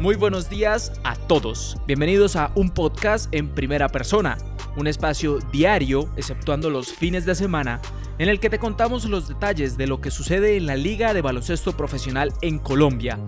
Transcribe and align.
Muy 0.00 0.16
buenos 0.16 0.48
días 0.48 0.92
a 1.04 1.14
todos. 1.14 1.76
Bienvenidos 1.86 2.34
a 2.34 2.52
un 2.54 2.70
podcast 2.70 3.28
en 3.34 3.50
primera 3.50 3.90
persona, 3.90 4.38
un 4.78 4.86
espacio 4.86 5.40
diario, 5.52 6.08
exceptuando 6.16 6.70
los 6.70 6.90
fines 6.90 7.26
de 7.26 7.34
semana, 7.34 7.82
en 8.18 8.30
el 8.30 8.40
que 8.40 8.48
te 8.48 8.58
contamos 8.58 9.04
los 9.04 9.28
detalles 9.28 9.76
de 9.76 9.86
lo 9.86 10.00
que 10.00 10.10
sucede 10.10 10.56
en 10.56 10.64
la 10.64 10.74
Liga 10.74 11.12
de 11.12 11.20
Baloncesto 11.20 11.76
Profesional 11.76 12.32
en 12.40 12.58
Colombia. 12.58 13.18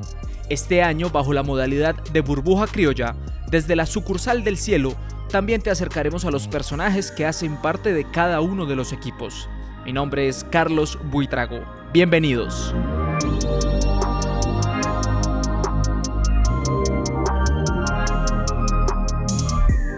Este 0.49 0.83
año, 0.83 1.11
bajo 1.11 1.35
la 1.35 1.43
modalidad 1.43 1.95
de 1.95 2.23
burbuja 2.23 2.67
criolla, 2.67 3.17
desde 3.51 3.77
la 3.77 3.85
sucursal 3.85 4.43
del 4.43 4.57
cielo, 4.57 4.95
también 5.29 5.61
te 5.61 5.71
acercaremos 5.71 6.25
a 6.25 6.31
los 6.31 6.49
personajes 6.49 7.11
que 7.11 7.27
hacen 7.27 7.61
parte 7.61 7.93
de 7.93 8.11
cada 8.11 8.41
uno 8.41 8.65
de 8.65 8.77
los 8.77 8.95
equipos. 8.95 9.47
Mi 9.85 9.93
nombre 9.93 10.27
es 10.27 10.43
Carlos 10.51 10.99
Buitrago. 11.11 11.67
Bienvenidos. 11.93 12.75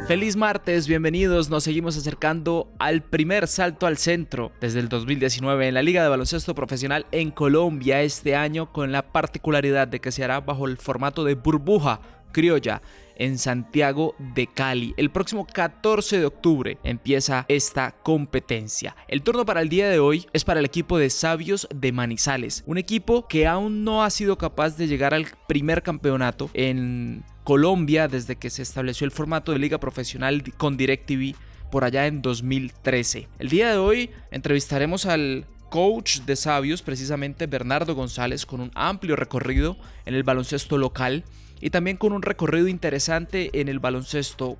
Feliz 0.06 0.36
martes, 0.36 0.86
bienvenidos. 0.86 1.48
Nos 1.48 1.64
seguimos 1.64 1.96
acercando 1.96 2.70
al 2.78 3.02
primer 3.02 3.48
salto 3.48 3.86
al 3.86 3.96
centro 3.96 4.52
desde 4.60 4.80
el 4.80 4.90
2019 4.90 5.66
en 5.66 5.72
la 5.72 5.82
Liga 5.82 6.02
de 6.02 6.10
Baloncesto 6.10 6.54
Profesional 6.54 7.06
en 7.10 7.30
Colombia 7.30 8.02
este 8.02 8.36
año 8.36 8.70
con 8.70 8.92
la 8.92 9.12
particularidad 9.12 9.88
de 9.88 10.00
que 10.00 10.12
se 10.12 10.22
hará 10.22 10.40
bajo 10.40 10.66
el 10.68 10.76
formato 10.76 11.24
de 11.24 11.36
burbuja 11.36 12.02
criolla 12.32 12.82
en 13.16 13.38
Santiago 13.38 14.14
de 14.18 14.46
Cali. 14.46 14.92
El 14.98 15.10
próximo 15.10 15.46
14 15.46 16.18
de 16.18 16.26
octubre 16.26 16.78
empieza 16.84 17.46
esta 17.48 17.92
competencia. 18.02 18.94
El 19.08 19.22
turno 19.22 19.46
para 19.46 19.62
el 19.62 19.70
día 19.70 19.88
de 19.88 20.00
hoy 20.00 20.26
es 20.34 20.44
para 20.44 20.60
el 20.60 20.66
equipo 20.66 20.98
de 20.98 21.08
Sabios 21.08 21.66
de 21.74 21.92
Manizales, 21.92 22.62
un 22.66 22.76
equipo 22.76 23.26
que 23.26 23.46
aún 23.46 23.84
no 23.84 24.04
ha 24.04 24.10
sido 24.10 24.36
capaz 24.36 24.76
de 24.76 24.86
llegar 24.86 25.14
al 25.14 25.28
primer 25.48 25.82
campeonato 25.82 26.50
en 26.52 27.24
Colombia 27.44 28.08
desde 28.08 28.36
que 28.36 28.50
se 28.50 28.62
estableció 28.62 29.04
el 29.04 29.10
formato 29.10 29.52
de 29.52 29.58
liga 29.58 29.78
profesional 29.78 30.42
con 30.56 30.76
DirecTV 30.76 31.36
por 31.70 31.84
allá 31.84 32.06
en 32.06 32.22
2013. 32.22 33.28
El 33.38 33.48
día 33.50 33.70
de 33.70 33.76
hoy 33.76 34.10
entrevistaremos 34.30 35.04
al 35.06 35.46
coach 35.68 36.20
de 36.20 36.36
Sabios, 36.36 36.82
precisamente 36.82 37.46
Bernardo 37.46 37.94
González, 37.94 38.46
con 38.46 38.60
un 38.60 38.70
amplio 38.74 39.14
recorrido 39.14 39.76
en 40.06 40.14
el 40.14 40.22
baloncesto 40.22 40.78
local 40.78 41.24
y 41.60 41.70
también 41.70 41.96
con 41.96 42.12
un 42.12 42.22
recorrido 42.22 42.68
interesante 42.68 43.50
en 43.60 43.68
el 43.68 43.78
baloncesto 43.78 44.56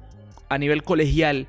a 0.49 0.59
nivel 0.59 0.83
colegial 0.83 1.49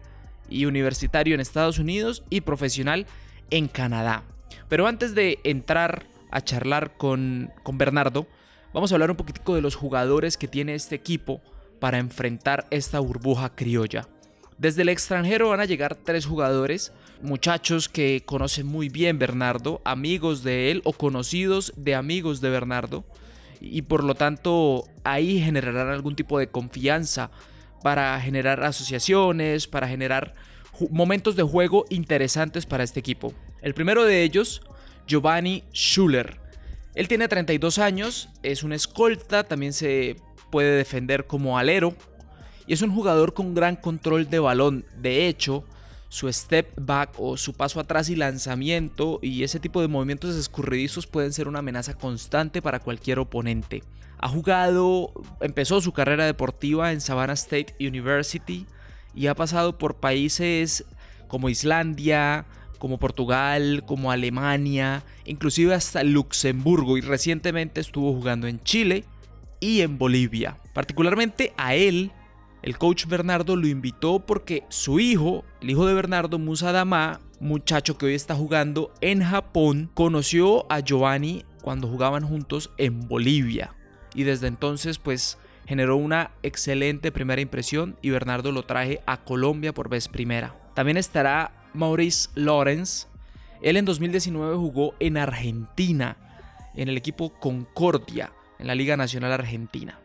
y 0.50 0.66
universitario 0.66 1.36
en 1.36 1.42
Estados 1.42 1.80
Unidos 1.80 2.24
y 2.30 2.42
profesional 2.42 3.08
en 3.50 3.68
Canadá. 3.68 4.24
Pero 4.70 4.88
antes 4.88 5.16
de 5.16 5.40
entrar 5.44 6.06
a 6.32 6.42
charlar 6.42 6.96
con, 6.96 7.52
con 7.64 7.78
Bernardo, 7.78 8.28
Vamos 8.76 8.92
a 8.92 8.96
hablar 8.96 9.10
un 9.10 9.16
poquitico 9.16 9.56
de 9.56 9.62
los 9.62 9.74
jugadores 9.74 10.36
que 10.36 10.50
tiene 10.50 10.76
este 10.76 10.96
equipo 10.96 11.40
para 11.80 11.98
enfrentar 11.98 12.68
esta 12.72 13.00
burbuja 13.00 13.56
criolla. 13.56 14.10
Desde 14.58 14.82
el 14.82 14.90
extranjero 14.90 15.48
van 15.48 15.62
a 15.62 15.66
llegar 15.66 15.96
tres 15.96 16.26
jugadores, 16.26 16.92
muchachos 17.22 17.88
que 17.88 18.24
conocen 18.26 18.68
muy 18.68 18.90
bien 18.90 19.18
Bernardo, 19.18 19.80
amigos 19.86 20.44
de 20.44 20.72
él 20.72 20.82
o 20.84 20.92
conocidos 20.92 21.72
de 21.78 21.96
amigos 21.96 22.42
de 22.42 22.50
Bernardo, 22.50 23.06
y 23.62 23.84
por 23.84 24.04
lo 24.04 24.14
tanto 24.14 24.84
ahí 25.06 25.40
generarán 25.40 25.88
algún 25.88 26.18
tipo 26.18 26.38
de 26.38 26.48
confianza 26.48 27.32
para 27.82 28.20
generar 28.20 28.62
asociaciones, 28.62 29.68
para 29.70 29.88
generar 29.88 30.36
momentos 30.90 31.38
de 31.38 31.44
juego 31.44 31.86
interesantes 31.90 32.66
para 32.66 32.84
este 32.84 33.00
equipo. 33.00 33.34
El 33.62 33.74
primero 33.74 34.04
de 34.04 34.24
ellos, 34.24 34.62
Giovanni 35.08 35.64
Schuller. 35.72 36.45
Él 36.96 37.10
tiene 37.10 37.28
32 37.28 37.78
años, 37.78 38.30
es 38.42 38.64
un 38.64 38.72
escolta, 38.72 39.44
también 39.44 39.74
se 39.74 40.16
puede 40.50 40.78
defender 40.78 41.28
como 41.28 41.58
alero 41.58 41.94
y 42.66 42.74
es 42.74 42.82
un 42.82 42.92
jugador 42.92 43.34
con 43.34 43.54
gran 43.54 43.76
control 43.76 44.30
de 44.30 44.40
balón. 44.40 44.86
De 44.98 45.28
hecho, 45.28 45.66
su 46.08 46.32
step 46.32 46.72
back 46.78 47.12
o 47.18 47.36
su 47.36 47.54
paso 47.54 47.82
atrás 47.82 48.10
y 48.10 48.16
lanzamiento 48.16 49.20
y 49.22 49.44
ese 49.44 49.60
tipo 49.60 49.82
de 49.82 49.90
movimientos 49.90 50.36
escurridizos 50.38 51.08
pueden 51.08 51.34
ser 51.34 51.50
una 51.50 51.60
amenaza 51.60 51.96
constante 51.96 52.62
para 52.62 52.80
cualquier 52.80 53.20
oponente. 53.20 53.84
Ha 54.18 54.30
jugado, 54.30 55.12
empezó 55.42 55.82
su 55.82 55.92
carrera 55.92 56.26
deportiva 56.26 56.94
en 56.94 57.02
Savannah 57.02 57.34
State 57.34 57.76
University 57.82 58.66
y 59.14 59.28
ha 59.28 59.36
pasado 59.36 59.78
por 59.78 59.96
países 59.96 60.86
como 61.28 61.50
Islandia, 61.50 62.46
como 62.86 63.00
Portugal, 63.00 63.82
como 63.88 64.12
Alemania, 64.12 65.02
inclusive 65.26 65.74
hasta 65.74 66.04
Luxemburgo 66.04 67.00
y 67.00 67.02
recientemente 67.02 67.82
estuvo 67.82 68.14
jugando 68.14 68.46
en 68.46 68.60
Chile 68.60 69.06
y 69.60 69.82
en 69.82 69.98
Bolivia. 69.98 70.60
Particularmente 70.72 71.52
a 71.58 71.74
él, 71.74 72.12
el 72.62 72.78
coach 72.78 73.08
Bernardo 73.08 73.56
lo 73.56 73.66
invitó 73.66 74.20
porque 74.20 74.66
su 74.70 75.00
hijo, 75.00 75.44
el 75.62 75.72
hijo 75.72 75.88
de 75.88 75.96
Bernardo, 75.96 76.38
Musa 76.38 76.72
Dama, 76.72 77.22
muchacho 77.40 77.98
que 77.98 78.06
hoy 78.06 78.14
está 78.14 78.36
jugando 78.36 78.94
en 79.02 79.24
Japón, 79.24 79.90
conoció 79.96 80.72
a 80.72 80.82
Giovanni 80.82 81.44
cuando 81.64 81.88
jugaban 81.88 82.24
juntos 82.24 82.70
en 82.78 83.08
Bolivia. 83.08 83.74
Y 84.14 84.26
desde 84.26 84.46
entonces 84.46 85.00
pues 85.00 85.40
generó 85.66 85.98
una 85.98 86.30
excelente 86.44 87.12
primera 87.12 87.42
impresión 87.42 87.98
y 88.04 88.12
Bernardo 88.12 88.52
lo 88.52 88.62
traje 88.62 89.02
a 89.08 89.24
Colombia 89.24 89.74
por 89.74 89.90
vez 89.90 90.08
primera. 90.08 90.56
También 90.76 90.98
estará 90.98 91.65
Maurice 91.76 92.30
Lawrence. 92.36 93.08
Él 93.62 93.78
en 93.78 93.86
2019 93.86 94.56
jugó 94.56 94.96
en 95.00 95.18
Argentina, 95.18 96.18
en 96.76 96.90
el 96.90 96.98
equipo 96.98 97.34
Concordia, 97.40 98.32
en 98.60 98.68
la 98.68 98.76
Liga 98.76 98.98
Nacional 98.98 99.32
Argentina. 99.32 100.00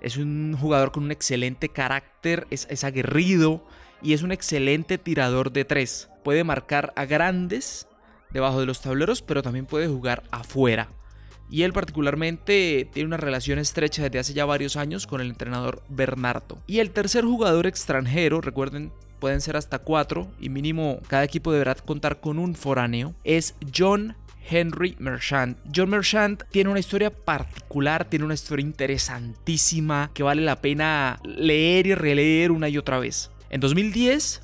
Es 0.00 0.16
un 0.16 0.56
jugador 0.58 0.92
con 0.92 1.04
un 1.04 1.10
excelente 1.10 1.68
carácter, 1.68 2.46
es, 2.50 2.84
aguerrido 2.84 3.66
y 4.02 4.12
es 4.12 4.22
un 4.22 4.32
excelente 4.32 4.98
tirador 4.98 5.52
de 5.52 5.64
tres. 5.64 6.08
Puede 6.22 6.44
marcar 6.44 6.92
a 6.96 7.06
grandes 7.06 7.88
debajo 8.30 8.60
de 8.60 8.66
los 8.66 8.80
tableros, 8.80 9.22
pero 9.22 9.42
también 9.42 9.66
puede 9.66 9.88
jugar 9.88 10.22
afuera. 10.30 10.88
Y 11.48 11.62
él 11.62 11.72
particularmente 11.72 12.88
tiene 12.92 13.06
una 13.06 13.16
relación 13.16 13.58
estrecha 13.58 14.02
desde 14.02 14.18
hace 14.18 14.34
ya 14.34 14.44
varios 14.44 14.76
años 14.76 15.06
con 15.06 15.20
el 15.20 15.28
entrenador 15.28 15.82
Bernardo. 15.88 16.58
Y 16.66 16.80
el 16.80 16.90
tercer 16.90 17.24
jugador 17.24 17.66
extranjero, 17.66 18.40
recuerden, 18.40 18.92
pueden 19.18 19.40
ser 19.40 19.56
hasta 19.56 19.78
cuatro 19.78 20.28
y 20.40 20.48
mínimo 20.48 21.00
cada 21.08 21.24
equipo 21.24 21.52
deberá 21.52 21.74
contar 21.74 22.20
con 22.20 22.38
un 22.38 22.54
foráneo, 22.54 23.14
es 23.24 23.54
John 23.74 24.16
Henry 24.48 24.96
Merchant. 24.98 25.58
John 25.74 25.90
Merchant 25.90 26.44
tiene 26.50 26.70
una 26.70 26.78
historia 26.78 27.10
particular, 27.10 28.04
tiene 28.08 28.24
una 28.24 28.34
historia 28.34 28.64
interesantísima 28.64 30.10
que 30.14 30.22
vale 30.22 30.42
la 30.42 30.60
pena 30.60 31.18
leer 31.24 31.86
y 31.86 31.94
releer 31.94 32.52
una 32.52 32.68
y 32.68 32.78
otra 32.78 32.98
vez. 32.98 33.30
En 33.50 33.60
2010 33.60 34.42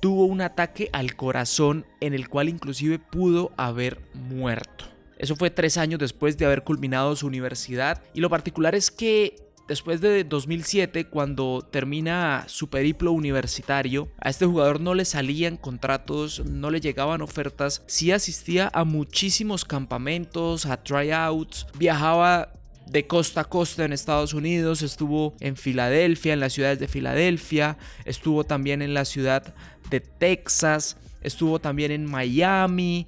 tuvo 0.00 0.26
un 0.26 0.40
ataque 0.40 0.90
al 0.92 1.16
corazón 1.16 1.86
en 2.00 2.14
el 2.14 2.28
cual 2.28 2.48
inclusive 2.48 2.98
pudo 2.98 3.52
haber 3.56 4.00
muerto. 4.14 4.84
Eso 5.16 5.34
fue 5.34 5.50
tres 5.50 5.76
años 5.78 5.98
después 5.98 6.38
de 6.38 6.46
haber 6.46 6.62
culminado 6.62 7.16
su 7.16 7.26
universidad 7.26 8.02
y 8.14 8.20
lo 8.20 8.30
particular 8.30 8.74
es 8.74 8.90
que 8.90 9.47
Después 9.68 10.00
de 10.00 10.24
2007, 10.24 11.08
cuando 11.08 11.60
termina 11.70 12.44
su 12.48 12.70
periplo 12.70 13.12
universitario, 13.12 14.08
a 14.18 14.30
este 14.30 14.46
jugador 14.46 14.80
no 14.80 14.94
le 14.94 15.04
salían 15.04 15.58
contratos, 15.58 16.42
no 16.46 16.70
le 16.70 16.80
llegaban 16.80 17.20
ofertas, 17.20 17.82
sí 17.86 18.10
asistía 18.10 18.70
a 18.72 18.84
muchísimos 18.84 19.66
campamentos, 19.66 20.64
a 20.64 20.82
tryouts, 20.82 21.66
viajaba 21.78 22.54
de 22.86 23.06
costa 23.06 23.42
a 23.42 23.44
costa 23.44 23.84
en 23.84 23.92
Estados 23.92 24.32
Unidos, 24.32 24.80
estuvo 24.80 25.34
en 25.38 25.54
Filadelfia, 25.54 26.32
en 26.32 26.40
las 26.40 26.54
ciudades 26.54 26.78
de 26.78 26.88
Filadelfia, 26.88 27.76
estuvo 28.06 28.44
también 28.44 28.80
en 28.80 28.94
la 28.94 29.04
ciudad 29.04 29.54
de 29.90 30.00
Texas, 30.00 30.96
estuvo 31.20 31.58
también 31.58 31.92
en 31.92 32.06
Miami, 32.06 33.06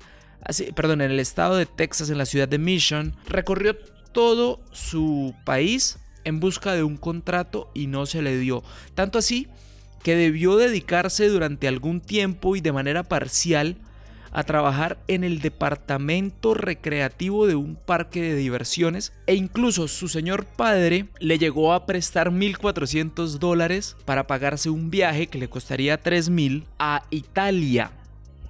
perdón, 0.75 1.01
en 1.01 1.11
el 1.11 1.21
estado 1.21 1.57
de 1.57 1.65
Texas, 1.65 2.11
en 2.11 2.19
la 2.19 2.27
ciudad 2.27 2.49
de 2.49 2.59
Mission, 2.59 3.17
recorrió 3.27 3.79
todo 4.13 4.61
su 4.73 5.35
país 5.47 5.97
en 6.25 6.41
busca 6.41 6.73
de 6.73 6.83
un 6.83 6.97
contrato 6.97 7.71
y 7.75 7.87
no 7.87 8.07
se 8.07 8.23
le 8.23 8.39
dio. 8.39 8.63
Tanto 8.95 9.19
así 9.19 9.49
que 10.03 10.17
debió 10.17 10.57
dedicarse 10.57 11.29
durante 11.29 11.69
algún 11.69 12.01
tiempo 12.01 12.57
y 12.57 12.61
de 12.61 12.73
manera 12.73 13.03
parcial 13.03 13.77
a 14.33 14.45
trabajar 14.45 14.99
en 15.09 15.25
el 15.25 15.41
departamento 15.41 16.55
recreativo 16.55 17.47
de 17.47 17.57
un 17.57 17.75
parque 17.75 18.23
de 18.23 18.37
diversiones 18.37 19.13
e 19.27 19.35
incluso 19.35 19.89
su 19.89 20.09
señor 20.09 20.45
padre 20.45 21.09
le 21.19 21.39
llegó 21.39 21.73
a 21.73 21.87
prestar 21.87 22.31
1.400 22.31 23.39
dólares 23.39 23.97
para 24.05 24.27
pagarse 24.27 24.71
un 24.71 24.91
viaje 24.91 25.27
que 25.27 25.39
le 25.39 25.49
costaría 25.49 26.01
3.000 26.01 26.65
a 26.79 27.03
Italia, 27.11 27.91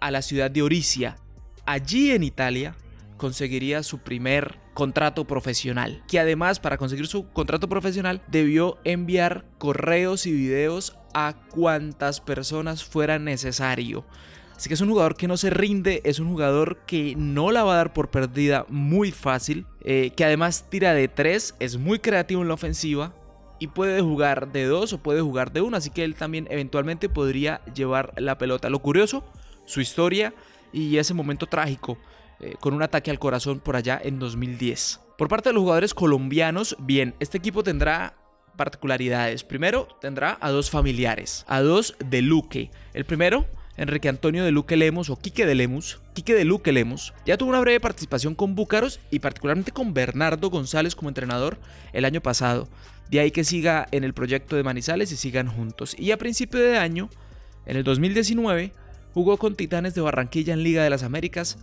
a 0.00 0.10
la 0.10 0.22
ciudad 0.22 0.50
de 0.50 0.62
Oricia. 0.62 1.16
Allí 1.64 2.10
en 2.10 2.24
Italia 2.24 2.74
conseguiría 3.20 3.82
su 3.82 3.98
primer 3.98 4.58
contrato 4.72 5.26
profesional, 5.26 6.02
que 6.08 6.18
además 6.18 6.58
para 6.58 6.78
conseguir 6.78 7.06
su 7.06 7.28
contrato 7.28 7.68
profesional 7.68 8.22
debió 8.28 8.78
enviar 8.82 9.44
correos 9.58 10.24
y 10.24 10.32
videos 10.32 10.96
a 11.12 11.34
cuantas 11.50 12.22
personas 12.22 12.82
fuera 12.82 13.18
necesario. 13.18 14.06
Así 14.56 14.68
que 14.68 14.74
es 14.74 14.80
un 14.80 14.88
jugador 14.88 15.16
que 15.16 15.28
no 15.28 15.36
se 15.36 15.50
rinde, 15.50 16.00
es 16.04 16.18
un 16.18 16.28
jugador 16.28 16.78
que 16.86 17.14
no 17.14 17.50
la 17.50 17.62
va 17.62 17.74
a 17.74 17.76
dar 17.76 17.92
por 17.92 18.10
perdida 18.10 18.64
muy 18.70 19.12
fácil, 19.12 19.66
eh, 19.82 20.12
que 20.16 20.24
además 20.24 20.64
tira 20.70 20.94
de 20.94 21.06
tres, 21.08 21.54
es 21.60 21.76
muy 21.76 21.98
creativo 21.98 22.40
en 22.40 22.48
la 22.48 22.54
ofensiva 22.54 23.12
y 23.58 23.66
puede 23.66 24.00
jugar 24.00 24.50
de 24.50 24.64
dos 24.64 24.94
o 24.94 25.02
puede 25.02 25.20
jugar 25.20 25.52
de 25.52 25.60
uno, 25.60 25.76
así 25.76 25.90
que 25.90 26.04
él 26.04 26.14
también 26.14 26.48
eventualmente 26.50 27.10
podría 27.10 27.62
llevar 27.74 28.14
la 28.16 28.38
pelota. 28.38 28.70
Lo 28.70 28.78
curioso, 28.78 29.22
su 29.66 29.82
historia 29.82 30.32
y 30.72 30.96
ese 30.96 31.12
momento 31.12 31.44
trágico 31.44 31.98
eh, 32.40 32.54
con 32.60 32.74
un 32.74 32.82
ataque 32.82 33.10
al 33.10 33.18
corazón 33.18 33.60
por 33.60 33.76
allá 33.76 34.00
en 34.02 34.18
2010. 34.18 35.00
Por 35.18 35.28
parte 35.28 35.50
de 35.50 35.52
los 35.52 35.62
jugadores 35.62 35.94
colombianos, 35.94 36.76
bien, 36.78 37.14
este 37.20 37.38
equipo 37.38 37.62
tendrá 37.62 38.14
particularidades. 38.56 39.44
Primero, 39.44 39.88
tendrá 40.00 40.38
a 40.40 40.50
dos 40.50 40.70
familiares, 40.70 41.44
a 41.48 41.60
dos 41.60 41.96
de 41.98 42.22
Luque. 42.22 42.70
El 42.94 43.04
primero, 43.04 43.46
Enrique 43.76 44.08
Antonio 44.08 44.44
de 44.44 44.50
Luque 44.50 44.76
Lemos 44.76 45.08
o 45.10 45.16
Quique 45.16 45.46
de 45.46 45.54
Lemos. 45.54 46.00
Quique 46.12 46.34
de 46.34 46.44
Luque 46.44 46.72
Lemos 46.72 47.14
ya 47.24 47.36
tuvo 47.36 47.50
una 47.50 47.60
breve 47.60 47.80
participación 47.80 48.34
con 48.34 48.54
Búcaros 48.54 49.00
y 49.10 49.20
particularmente 49.20 49.72
con 49.72 49.94
Bernardo 49.94 50.50
González 50.50 50.94
como 50.94 51.08
entrenador 51.08 51.58
el 51.92 52.04
año 52.04 52.20
pasado. 52.20 52.68
De 53.10 53.20
ahí 53.20 53.30
que 53.30 53.44
siga 53.44 53.88
en 53.90 54.04
el 54.04 54.14
proyecto 54.14 54.56
de 54.56 54.62
Manizales 54.62 55.12
y 55.12 55.16
sigan 55.16 55.48
juntos. 55.48 55.96
Y 55.98 56.10
a 56.10 56.18
principio 56.18 56.60
de 56.60 56.76
año, 56.76 57.08
en 57.66 57.76
el 57.76 57.84
2019, 57.84 58.72
jugó 59.14 59.36
con 59.38 59.56
Titanes 59.56 59.94
de 59.94 60.00
Barranquilla 60.00 60.52
en 60.52 60.62
Liga 60.62 60.84
de 60.84 60.90
las 60.90 61.02
Américas 61.02 61.58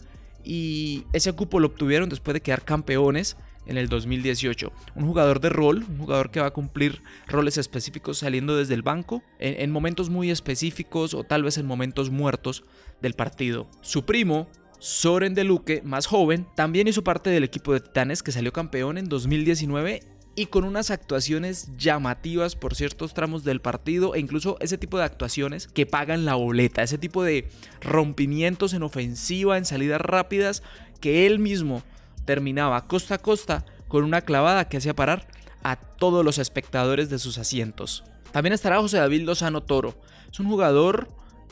y 0.47 1.03
ese 1.11 1.33
cupo 1.33 1.59
lo 1.59 1.67
obtuvieron 1.67 2.07
después 2.07 2.33
de 2.33 2.41
quedar 2.41 2.63
campeones 2.63 3.35
en 3.65 3.77
el 3.77 3.89
2018. 3.89 4.71
Un 4.95 5.05
jugador 5.05 5.41
de 5.41 5.49
rol, 5.49 5.85
un 5.89 5.97
jugador 5.97 6.31
que 6.31 6.39
va 6.39 6.47
a 6.47 6.51
cumplir 6.51 7.01
roles 7.27 7.57
específicos 7.57 8.19
saliendo 8.19 8.55
desde 8.55 8.73
el 8.73 8.81
banco 8.81 9.23
en, 9.39 9.69
momentos 9.71 10.09
muy 10.09 10.31
específicos 10.31 11.13
o 11.13 11.25
tal 11.25 11.43
vez 11.43 11.57
en 11.57 11.65
momentos 11.65 12.09
muertos 12.09 12.63
del 13.01 13.13
partido. 13.13 13.67
Su 13.81 14.05
primo, 14.05 14.47
Soren 14.79 15.33
de 15.33 15.43
Luque, 15.43 15.81
más 15.83 16.05
joven, 16.05 16.47
también 16.55 16.87
hizo 16.87 17.03
parte 17.03 17.29
del 17.29 17.43
equipo 17.43 17.73
de 17.73 17.81
Titanes 17.81 18.23
que 18.23 18.31
salió 18.31 18.53
campeón 18.53 18.97
en 18.97 19.09
2019 19.09 20.16
y 20.37 20.45
con 20.45 20.65
unas 20.65 20.91
actuaciones 20.91 21.67
llamativas 21.79 22.55
por 22.55 22.75
ciertos 22.75 23.15
tramos 23.15 23.43
del 23.43 23.59
partido 23.59 24.13
e 24.13 24.19
incluso 24.19 24.55
ese 24.59 24.77
tipo 24.77 24.99
de 24.99 25.03
actuaciones 25.03 25.67
que 25.67 25.87
pagan 25.87 26.25
la 26.25 26.35
boleta, 26.35 26.83
ese 26.83 26.99
tipo 26.99 27.23
de 27.23 27.49
rompimientos 27.81 28.73
en 28.73 28.83
ofensiva, 28.83 29.57
en 29.57 29.65
salidas 29.65 29.99
rápidas 29.99 30.61
que 31.01 31.25
él 31.25 31.39
mismo 31.39 31.81
terminaba 32.25 32.85
costa 32.87 33.15
a 33.15 33.17
costa 33.17 33.65
con 33.87 34.03
una 34.03 34.21
clavada 34.21 34.69
que 34.69 34.77
hacía 34.77 34.95
parar 34.95 35.27
a 35.63 35.75
todos 35.75 36.23
los 36.23 36.37
espectadores 36.37 37.09
de 37.09 37.17
sus 37.17 37.39
asientos. 37.39 38.03
También 38.31 38.53
estará 38.53 38.79
José 38.79 38.97
David 38.97 39.23
Lozano 39.23 39.63
Toro. 39.63 39.95
Es 40.31 40.39
un 40.39 40.47
jugador 40.47 41.07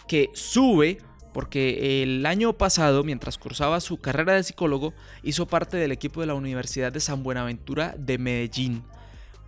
que 0.08 0.30
sube 0.36 1.00
porque 1.36 2.02
el 2.02 2.26
año 2.26 2.54
pasado, 2.54 3.04
mientras 3.04 3.38
cursaba 3.38 3.82
su 3.82 4.00
carrera 4.00 4.32
de 4.36 4.44
psicólogo, 4.44 4.94
hizo 5.22 5.48
parte 5.48 5.76
del 5.76 5.92
equipo 5.92 6.22
de 6.22 6.28
la 6.28 6.34
Universidad 6.34 6.94
de 6.94 7.02
San 7.02 7.24
Buenaventura 7.24 7.94
de 7.98 8.18
Medellín. 8.18 8.86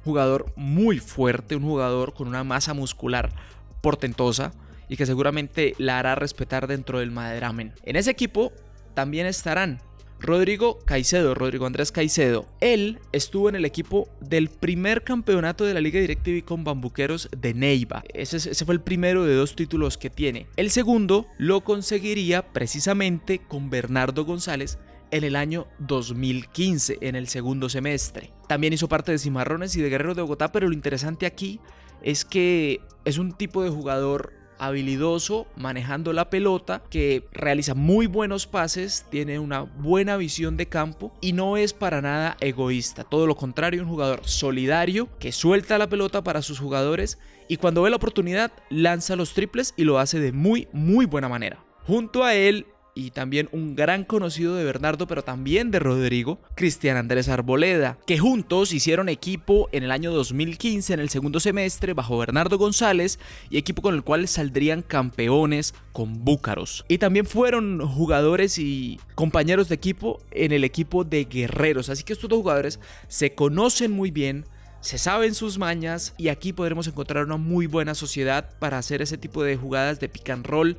Jugador 0.04 0.52
muy 0.58 1.00
fuerte, 1.00 1.56
un 1.56 1.64
jugador 1.64 2.14
con 2.14 2.28
una 2.28 2.44
masa 2.44 2.74
muscular 2.74 3.32
portentosa 3.80 4.52
y 4.90 4.98
que 4.98 5.06
seguramente 5.06 5.76
la 5.78 5.98
hará 5.98 6.16
respetar 6.16 6.68
dentro 6.68 7.00
del 7.00 7.12
maderamen. 7.12 7.72
En 7.84 7.96
ese 7.96 8.12
equipo 8.12 8.52
también 8.94 9.26
estarán 9.26 9.80
Rodrigo 10.20 10.80
Caicedo, 10.86 11.36
Rodrigo 11.36 11.66
Andrés 11.66 11.92
Caicedo. 11.92 12.48
Él 12.60 13.00
estuvo 13.12 13.50
en 13.50 13.56
el 13.56 13.66
equipo 13.66 14.10
del 14.20 14.50
primer 14.50 15.04
campeonato 15.04 15.64
de 15.66 15.74
la 15.74 15.82
Liga 15.82 16.00
Directiva 16.00 16.46
con 16.46 16.64
Bambuqueros 16.64 17.30
de 17.38 17.54
Neiva. 17.54 18.04
Ese, 18.14 18.38
ese, 18.38 18.66
fue 18.66 18.74
el 18.76 18.82
primero 18.82 19.26
de 19.26 19.36
dos 19.36 19.56
títulos 19.56 19.98
que 19.98 20.10
tiene. 20.10 20.48
El 20.56 20.72
segundo 20.72 21.28
lo 21.38 21.62
conseguiría 21.62 22.52
precisamente 22.54 23.40
con 23.40 23.70
Bernardo 23.70 24.26
González 24.26 24.78
en 25.12 25.24
el 25.24 25.36
año 25.36 25.68
2015, 25.80 26.98
en 27.02 27.16
el 27.16 27.28
segundo 27.28 27.70
semestre. 27.70 28.32
También 28.48 28.74
hizo 28.74 28.90
parte 28.90 29.12
de 29.12 29.20
Cimarrones 29.20 29.76
y 29.76 29.82
de 29.82 29.90
Guerrero 29.90 30.16
de 30.16 30.22
Bogotá, 30.22 30.52
pero 30.52 30.68
lo 30.68 30.74
interesante 30.74 31.26
aquí 31.26 31.60
es 32.02 32.26
que 32.26 32.82
es 33.06 33.18
un 33.18 33.34
tipo 33.34 33.64
de 33.64 33.70
jugador 33.70 34.34
habilidoso 34.60 35.48
manejando 35.56 36.14
la 36.14 36.30
pelota, 36.30 36.82
que 36.90 37.28
realiza 37.32 37.74
muy 37.74 38.08
buenos 38.08 38.48
pases, 38.48 39.06
tiene 39.10 39.40
una 39.40 39.62
buena 39.62 40.18
visión 40.18 40.58
de 40.58 40.68
campo 40.68 41.14
y 41.22 41.34
no 41.34 41.58
es 41.58 41.74
para 41.74 42.02
nada 42.02 42.38
egoísta. 42.40 43.04
Todo 43.04 43.28
lo 43.28 43.36
contrario, 43.36 43.82
un 43.82 43.90
jugador 43.90 44.22
solidario 44.24 45.10
que 45.20 45.32
suelta 45.32 45.78
la 45.78 45.88
pelota 45.88 46.24
para 46.24 46.42
sus 46.42 46.60
jugadores 46.60 47.18
y 47.48 47.58
cuando 47.58 47.82
ve 47.82 47.90
la 47.90 47.96
oportunidad 47.96 48.52
lanza 48.70 49.16
los 49.16 49.34
triples 49.34 49.74
y 49.78 49.84
lo 49.84 50.00
hace 50.00 50.20
de 50.20 50.32
muy 50.32 50.68
muy 50.74 51.06
buena 51.06 51.30
manera. 51.30 51.64
Junto 51.86 52.24
a 52.24 52.34
él 52.36 52.66
y 52.98 53.12
también 53.12 53.48
un 53.52 53.76
gran 53.76 54.04
conocido 54.04 54.56
de 54.56 54.64
Bernardo, 54.64 55.06
pero 55.06 55.24
también 55.24 55.70
de 55.70 55.80
Rodrigo, 55.80 56.40
Cristian 56.56 56.98
Andrés 56.98 57.30
Arboleda, 57.30 58.00
que 58.08 58.18
juntos 58.18 58.74
hicieron 58.74 59.08
equipo 59.08 59.70
en 59.72 59.84
el 59.84 59.92
año 59.92 60.12
2015 60.12 60.96
en 60.96 61.00
el 61.00 61.10
segundo 61.10 61.40
semestre 61.40 61.94
bajo 61.94 62.18
Bernardo 62.18 62.58
González 62.58 63.20
y 63.52 63.58
equipo 63.58 63.84
con 63.84 63.94
el 63.94 64.04
cual 64.04 64.28
saldrían 64.28 64.82
campeones 64.82 65.76
con 65.94 66.26
Búcaros. 66.26 66.86
Y 66.88 66.98
también 66.98 67.28
fueron 67.28 67.86
jugadores 67.86 68.58
y 68.58 69.00
compañeros 69.14 69.70
de 69.70 69.76
equipo 69.76 70.20
en 70.32 70.52
el 70.52 70.64
equipo 70.64 71.04
de 71.04 71.26
Guerreros, 71.26 71.90
así 71.90 72.04
que 72.04 72.14
estos 72.14 72.30
dos 72.30 72.40
jugadores 72.40 72.80
se 73.08 73.36
conocen 73.36 73.92
muy 73.92 74.10
bien 74.10 74.46
se 74.80 75.00
saben 75.00 75.34
sus 75.34 75.58
mañas 75.58 76.14
y 76.18 76.30
aquí 76.30 76.54
podremos 76.54 76.88
encontrar 76.88 77.26
una 77.26 77.38
muy 77.38 77.66
buena 77.66 77.96
sociedad 77.96 78.58
para 78.60 78.78
hacer 78.78 79.02
ese 79.02 79.18
tipo 79.18 79.44
de 79.44 79.58
jugadas 79.58 80.00
de 80.00 80.08
pick 80.08 80.30
and 80.30 80.46
roll 80.46 80.78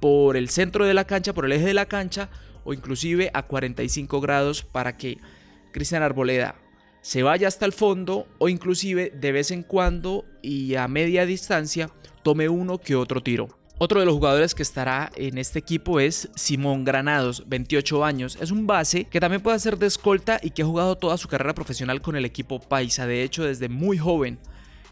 por 0.00 0.36
el 0.36 0.48
centro 0.48 0.84
de 0.84 0.94
la 0.94 1.04
cancha, 1.04 1.32
por 1.32 1.44
el 1.44 1.52
eje 1.52 1.66
de 1.66 1.74
la 1.74 1.86
cancha 1.86 2.28
o 2.64 2.72
inclusive 2.72 3.30
a 3.34 3.42
45 3.42 4.20
grados 4.20 4.62
para 4.62 4.96
que 4.96 5.18
Cristian 5.72 6.02
Arboleda 6.02 6.56
se 7.00 7.22
vaya 7.22 7.48
hasta 7.48 7.66
el 7.66 7.72
fondo 7.72 8.26
o 8.38 8.48
inclusive 8.48 9.10
de 9.10 9.32
vez 9.32 9.50
en 9.50 9.62
cuando 9.62 10.24
y 10.40 10.74
a 10.76 10.88
media 10.88 11.26
distancia 11.26 11.90
tome 12.22 12.48
uno 12.48 12.78
que 12.78 12.96
otro 12.96 13.22
tiro. 13.22 13.48
Otro 13.76 14.00
de 14.00 14.06
los 14.06 14.14
jugadores 14.14 14.54
que 14.54 14.62
estará 14.62 15.10
en 15.16 15.36
este 15.36 15.58
equipo 15.58 15.98
es 15.98 16.30
Simón 16.36 16.84
Granados, 16.84 17.42
28 17.46 18.04
años. 18.04 18.38
Es 18.40 18.52
un 18.52 18.66
base 18.66 19.04
que 19.04 19.20
también 19.20 19.42
puede 19.42 19.56
hacer 19.56 19.76
de 19.78 19.86
escolta 19.86 20.38
y 20.42 20.50
que 20.50 20.62
ha 20.62 20.66
jugado 20.66 20.96
toda 20.96 21.18
su 21.18 21.28
carrera 21.28 21.54
profesional 21.54 22.00
con 22.00 22.14
el 22.16 22.24
equipo 22.24 22.60
Paisa. 22.60 23.06
De 23.06 23.22
hecho, 23.24 23.44
desde 23.44 23.68
muy 23.68 23.98
joven 23.98 24.38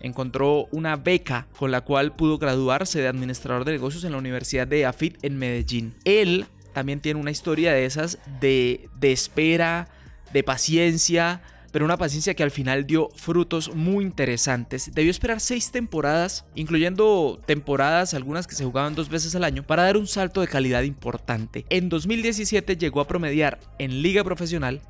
encontró 0.02 0.66
una 0.72 0.96
beca 0.96 1.46
con 1.58 1.70
la 1.70 1.80
cual 1.80 2.14
pudo 2.14 2.36
graduarse 2.36 3.00
de 3.00 3.08
administrador 3.08 3.64
de 3.64 3.72
negocios 3.72 4.04
en 4.04 4.12
la 4.12 4.18
Universidad 4.18 4.66
de 4.66 4.84
AFIT 4.84 5.18
en 5.22 5.38
Medellín. 5.38 5.94
Él 6.04 6.46
también 6.74 7.00
tiene 7.00 7.20
una 7.20 7.30
historia 7.30 7.72
de 7.72 7.86
esas 7.86 8.18
de, 8.40 8.88
de 8.98 9.12
espera, 9.12 9.88
de 10.32 10.42
paciencia, 10.42 11.42
pero 11.72 11.84
una 11.84 11.96
paciencia 11.96 12.34
que 12.34 12.42
al 12.42 12.50
final 12.50 12.86
dio 12.86 13.08
frutos 13.14 13.74
muy 13.74 14.04
interesantes. 14.04 14.90
Debió 14.94 15.10
esperar 15.10 15.40
seis 15.40 15.70
temporadas, 15.70 16.44
incluyendo 16.54 17.40
temporadas 17.46 18.12
algunas 18.14 18.46
que 18.46 18.54
se 18.54 18.64
jugaban 18.64 18.94
dos 18.94 19.08
veces 19.08 19.34
al 19.34 19.44
año, 19.44 19.62
para 19.62 19.84
dar 19.84 19.96
un 19.96 20.06
salto 20.06 20.40
de 20.42 20.48
calidad 20.48 20.82
importante. 20.82 21.64
En 21.70 21.88
2017 21.88 22.76
llegó 22.76 23.00
a 23.00 23.08
promediar 23.08 23.58
en 23.78 24.02
liga 24.02 24.22
profesional 24.22 24.82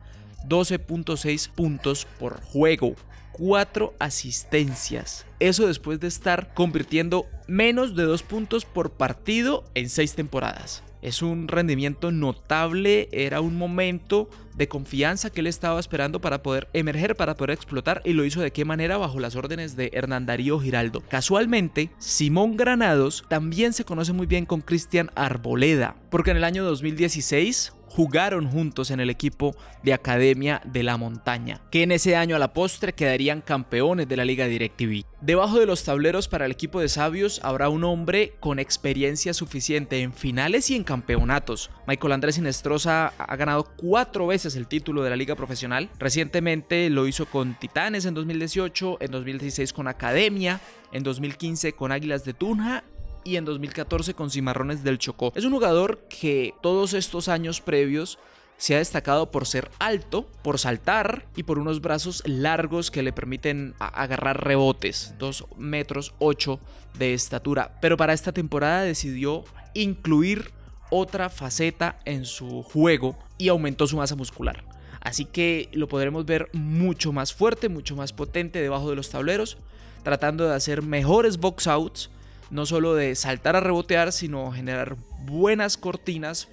12.6 0.49 1.51
puntos 1.51 2.07
por 2.19 2.41
juego, 2.43 2.97
cuatro 3.33 3.95
asistencias. 3.99 5.27
Eso 5.41 5.67
después 5.67 5.99
de 6.01 6.09
estar 6.09 6.55
convirtiendo 6.55 7.27
menos 7.49 7.97
de 7.97 8.05
dos 8.05 8.23
puntos 8.23 8.65
por 8.65 8.93
partido 8.93 9.65
en 9.75 9.89
seis 9.89 10.15
temporadas. 10.15 10.83
Es 11.03 11.21
un 11.21 11.49
rendimiento 11.49 12.13
notable, 12.13 13.09
era 13.11 13.41
un 13.41 13.57
momento 13.57 14.31
de 14.55 14.69
confianza 14.69 15.31
que 15.31 15.41
él 15.41 15.49
estaba 15.49 15.81
esperando 15.81 16.21
para 16.21 16.45
poder 16.45 16.69
emerger, 16.75 17.17
para 17.17 17.37
poder 17.37 17.51
explotar 17.51 18.03
y 18.05 18.13
lo 18.13 18.25
hizo 18.25 18.41
de 18.41 18.53
qué 18.53 18.65
manera 18.65 18.99
bajo 18.99 19.19
las 19.19 19.35
órdenes 19.35 19.75
de 19.75 19.91
Hernán 19.95 20.27
Darío 20.27 20.61
Giraldo. 20.61 21.03
Casualmente, 21.09 21.91
Simón 21.99 22.57
Granados 22.57 23.25
también 23.29 23.73
se 23.73 23.85
conoce 23.85 24.13
muy 24.13 24.27
bien 24.27 24.47
con 24.47 24.61
Cristian 24.61 25.11
Arboleda, 25.17 25.97
porque 26.09 26.31
en 26.31 26.37
el 26.37 26.45
año 26.45 26.63
2016 26.63 27.73
jugaron 27.95 28.49
juntos 28.49 28.91
en 28.91 29.01
el 29.01 29.11
equipo 29.11 29.55
de 29.83 29.93
Academia 29.93 30.63
de 30.65 30.83
la 30.83 30.97
Montaña, 30.97 31.61
que 31.71 31.83
en 31.83 31.93
ese 31.93 32.17
año 32.17 32.37
a 32.37 32.39
la 32.39 32.55
postre 32.55 32.95
quedarían 32.95 33.43
campeones 33.43 34.09
de 34.09 34.17
la 34.17 34.25
Liga 34.25 34.47
DirecTV. 34.47 35.05
Debajo 35.21 35.59
de 35.59 35.67
los 35.67 35.85
tableros 35.85 36.27
para 36.27 36.47
el 36.47 36.53
equipo 36.53 36.81
de 36.81 36.89
Sabios 36.89 37.41
habrá 37.45 37.69
un 37.69 37.85
hombre 37.85 38.35
con 38.41 38.59
experiencia 38.59 39.35
suficiente 39.35 40.01
en 40.01 40.13
finales 40.15 40.71
y 40.71 40.77
en 40.77 40.85
campeonatos. 40.85 41.71
Michael 41.87 42.15
Andrés 42.15 42.39
Inestrosa 42.39 43.13
ha 43.19 43.37
ganado 43.37 43.65
cuatro 43.77 44.27
veces 44.27 44.57
el 44.57 44.69
título 44.69 45.03
de 45.03 45.11
la 45.11 45.17
Liga 45.17 45.37
Profesional. 45.37 45.91
Recientemente 45.99 46.89
lo 46.89 47.07
hizo 47.07 47.27
con 47.27 47.59
Titanes 47.59 48.07
en 48.07 48.15
2018, 48.15 48.99
en 49.01 49.11
2016 49.11 49.73
con 49.75 49.87
Academia, 49.87 50.61
en 50.93 51.03
2015 51.03 51.75
con 51.75 51.93
Águilas 51.93 52.25
de 52.25 52.33
Tunja 52.33 52.85
y 53.25 53.37
en 53.37 53.45
2014 53.45 54.15
con 54.15 54.31
Cimarrones 54.31 54.85
del 54.85 54.99
Chocó. 54.99 55.33
Es 55.35 55.45
un 55.45 55.53
jugador 55.53 56.07
que 56.09 56.55
todos 56.63 56.95
estos 56.95 57.29
años 57.29 57.61
previos 57.61 58.19
se 58.57 58.77
ha 58.77 58.79
destacado 58.79 59.31
por 59.31 59.47
ser 59.47 59.71
alto, 59.81 60.29
por 60.43 60.59
saltar 60.59 61.27
y 61.35 61.43
por 61.43 61.59
unos 61.59 61.81
brazos 61.81 62.23
largos 62.27 62.91
que 62.93 63.03
le 63.03 63.13
permiten 63.13 63.75
agarrar 63.81 64.45
rebotes, 64.45 65.15
2 65.19 65.47
metros 65.57 66.15
8 66.21 66.61
de 66.97 67.15
estatura. 67.15 67.79
Pero 67.81 67.97
para 67.97 68.13
esta 68.13 68.31
temporada 68.31 68.83
decidió 68.83 69.45
incluir 69.75 70.53
otra 70.91 71.29
faceta 71.29 71.99
en 72.05 72.25
su 72.25 72.63
juego 72.63 73.19
y 73.39 73.49
aumentó 73.49 73.87
su 73.87 73.97
masa 73.97 74.15
muscular. 74.15 74.63
Así 75.01 75.25
que 75.25 75.69
lo 75.73 75.89
podremos 75.89 76.25
ver 76.25 76.49
mucho 76.53 77.13
más 77.13 77.35
fuerte, 77.35 77.69
mucho 77.69 77.97
más 77.97 78.13
potente 78.13 78.61
debajo 78.63 78.91
de 78.91 78.97
los 78.97 79.11
tableros, 79.11 79.59
tratando 80.05 80.47
de 80.47 80.55
hacer 80.55 80.83
mejores 80.83 81.39
box 81.39 81.67
outs, 81.67 82.11
no 82.53 82.67
solo 82.67 82.95
de 82.95 83.15
saltar 83.17 83.57
a 83.57 83.61
rebotear, 83.61 84.13
sino 84.13 84.53
generar 84.53 84.97
buenas 85.25 85.77
cortinas, 85.77 86.49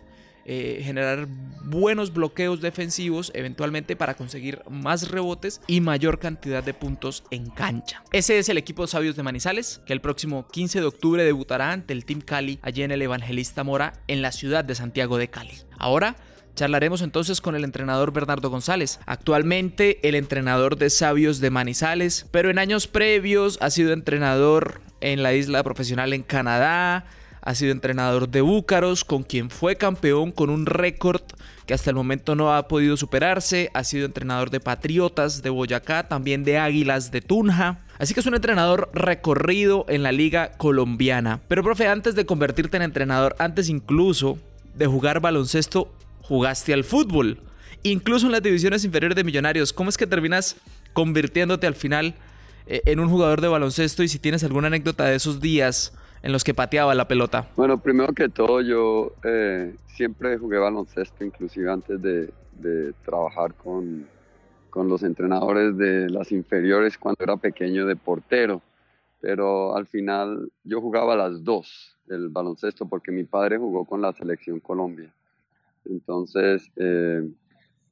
eh, 0.46 0.82
generar 0.84 1.28
buenos 1.66 2.14
bloqueos 2.14 2.62
defensivos, 2.62 3.32
eventualmente 3.36 3.96
para 3.96 4.16
conseguir 4.16 4.64
más 4.70 5.10
rebotes 5.10 5.62
y 5.68 5.82
mayor 5.82 6.18
cantidad 6.18 6.64
de 6.64 6.74
puntos 6.74 7.24
en 7.30 7.50
cancha. 7.50 8.04
Ese 8.14 8.40
es 8.40 8.50
el 8.50 8.58
equipo 8.58 8.88
Sabios 8.88 9.16
de 9.16 9.24
Manizales, 9.24 9.82
que 9.86 9.94
el 9.94 10.02
próximo 10.02 10.48
15 10.48 10.80
de 10.80 10.88
octubre 10.88 11.24
debutará 11.24 11.72
ante 11.72 11.94
el 11.94 12.06
Team 12.06 12.22
Cali 12.22 12.60
allí 12.64 12.82
en 12.82 12.92
el 12.92 13.02
Evangelista 13.02 13.64
Mora 13.64 13.94
en 14.08 14.22
la 14.22 14.32
ciudad 14.32 14.64
de 14.64 14.76
Santiago 14.76 15.18
de 15.18 15.30
Cali. 15.30 15.54
Ahora 15.78 16.16
Charlaremos 16.56 17.02
entonces 17.04 17.40
con 17.40 17.56
el 17.56 17.64
entrenador 17.64 18.12
Bernardo 18.12 18.50
González, 18.50 19.00
actualmente 19.06 20.06
el 20.06 20.16
entrenador 20.16 20.76
de 20.76 20.90
Sabios 20.90 21.40
de 21.40 21.52
Manizales, 21.52 22.26
pero 22.32 22.50
en 22.50 22.60
años 22.60 22.88
previos 22.88 23.58
ha 23.62 23.70
sido 23.70 23.94
entrenador 23.94 24.82
en 25.02 25.24
la 25.24 25.34
isla 25.34 25.64
profesional 25.64 26.14
en 26.14 26.24
Canadá, 26.24 27.06
ha 27.42 27.56
sido 27.56 27.72
entrenador 27.72 28.30
de 28.30 28.42
Búcaros, 28.42 29.04
con 29.06 29.24
quien 29.24 29.50
fue 29.50 29.76
campeón 29.76 30.32
con 30.32 30.50
un 30.50 30.66
récord 30.66 31.22
que 31.66 31.74
hasta 31.74 31.90
el 31.90 31.96
momento 31.96 32.36
no 32.36 32.54
ha 32.54 32.68
podido 32.68 32.98
superarse, 32.98 33.70
ha 33.74 33.84
sido 33.84 34.06
entrenador 34.06 34.50
de 34.50 34.60
Patriotas 34.60 35.42
de 35.42 35.50
Boyacá, 35.50 36.08
también 36.08 36.44
de 36.44 36.58
Águilas 36.58 37.12
de 37.12 37.22
Tunja. 37.22 37.80
Así 37.98 38.14
que 38.14 38.20
es 38.20 38.26
un 38.26 38.36
entrenador 38.36 38.90
recorrido 38.94 39.86
en 39.88 40.04
la 40.04 40.12
liga 40.12 40.52
colombiana. 40.58 41.42
Pero 41.48 41.64
profe, 41.64 41.88
antes 41.88 42.16
de 42.16 42.26
convertirte 42.26 42.78
en 42.78 42.84
entrenador, 42.84 43.36
antes 43.40 43.70
incluso 43.70 44.38
de 44.74 44.88
jugar 44.88 45.20
baloncesto, 45.20 45.94
jugaste 46.22 46.74
al 46.74 46.84
fútbol, 46.84 47.42
incluso 47.84 48.26
en 48.26 48.32
las 48.32 48.44
divisiones 48.44 48.84
inferiores 48.84 49.16
de 49.16 49.24
Millonarios. 49.24 49.74
¿Cómo 49.74 49.90
es 49.90 49.98
que 49.98 50.08
terminas 50.08 50.56
convirtiéndote 50.94 51.68
al 51.68 51.76
final 51.76 52.16
en 52.70 53.00
un 53.00 53.10
jugador 53.10 53.42
de 53.42 53.48
baloncesto 53.48 54.04
y 54.04 54.08
si 54.08 54.20
tienes 54.20 54.44
alguna 54.44 54.68
anécdota 54.68 55.06
de 55.06 55.16
esos 55.16 55.42
días 55.42 55.94
en 56.22 56.32
los 56.32 56.44
que 56.44 56.54
pateaba 56.54 56.94
la 56.96 57.08
pelota? 57.08 57.48
Bueno, 57.56 57.78
primero 57.82 58.14
que 58.14 58.30
todo 58.30 58.62
yo 58.62 59.14
eh, 59.24 59.76
siempre 59.88 60.38
jugué 60.38 60.58
baloncesto, 60.58 61.24
inclusive 61.24 61.72
antes 61.72 62.02
de, 62.02 62.32
trabajar 63.06 63.54
con, 63.54 64.06
con 64.70 64.90
los 64.90 65.04
entrenadores 65.04 65.78
de 65.78 66.10
las 66.10 66.32
inferiores 66.34 66.98
cuando 66.98 67.24
era 67.24 67.38
pequeño 67.38 67.86
de 67.86 67.96
portero 67.96 68.62
pero 69.22 69.76
al 69.76 69.88
final 69.88 70.52
yo 70.64 70.82
jugaba 70.82 71.16
las 71.16 71.44
dos, 71.44 71.98
el 72.08 72.30
baloncesto, 72.30 72.88
porque 72.88 73.12
mi 73.12 73.24
padre 73.24 73.58
jugó 73.58 73.86
con 73.86 74.02
la 74.02 74.14
selección 74.14 74.60
Colombia. 74.60 75.14
Entonces 75.86 76.72
eh, 76.78 77.28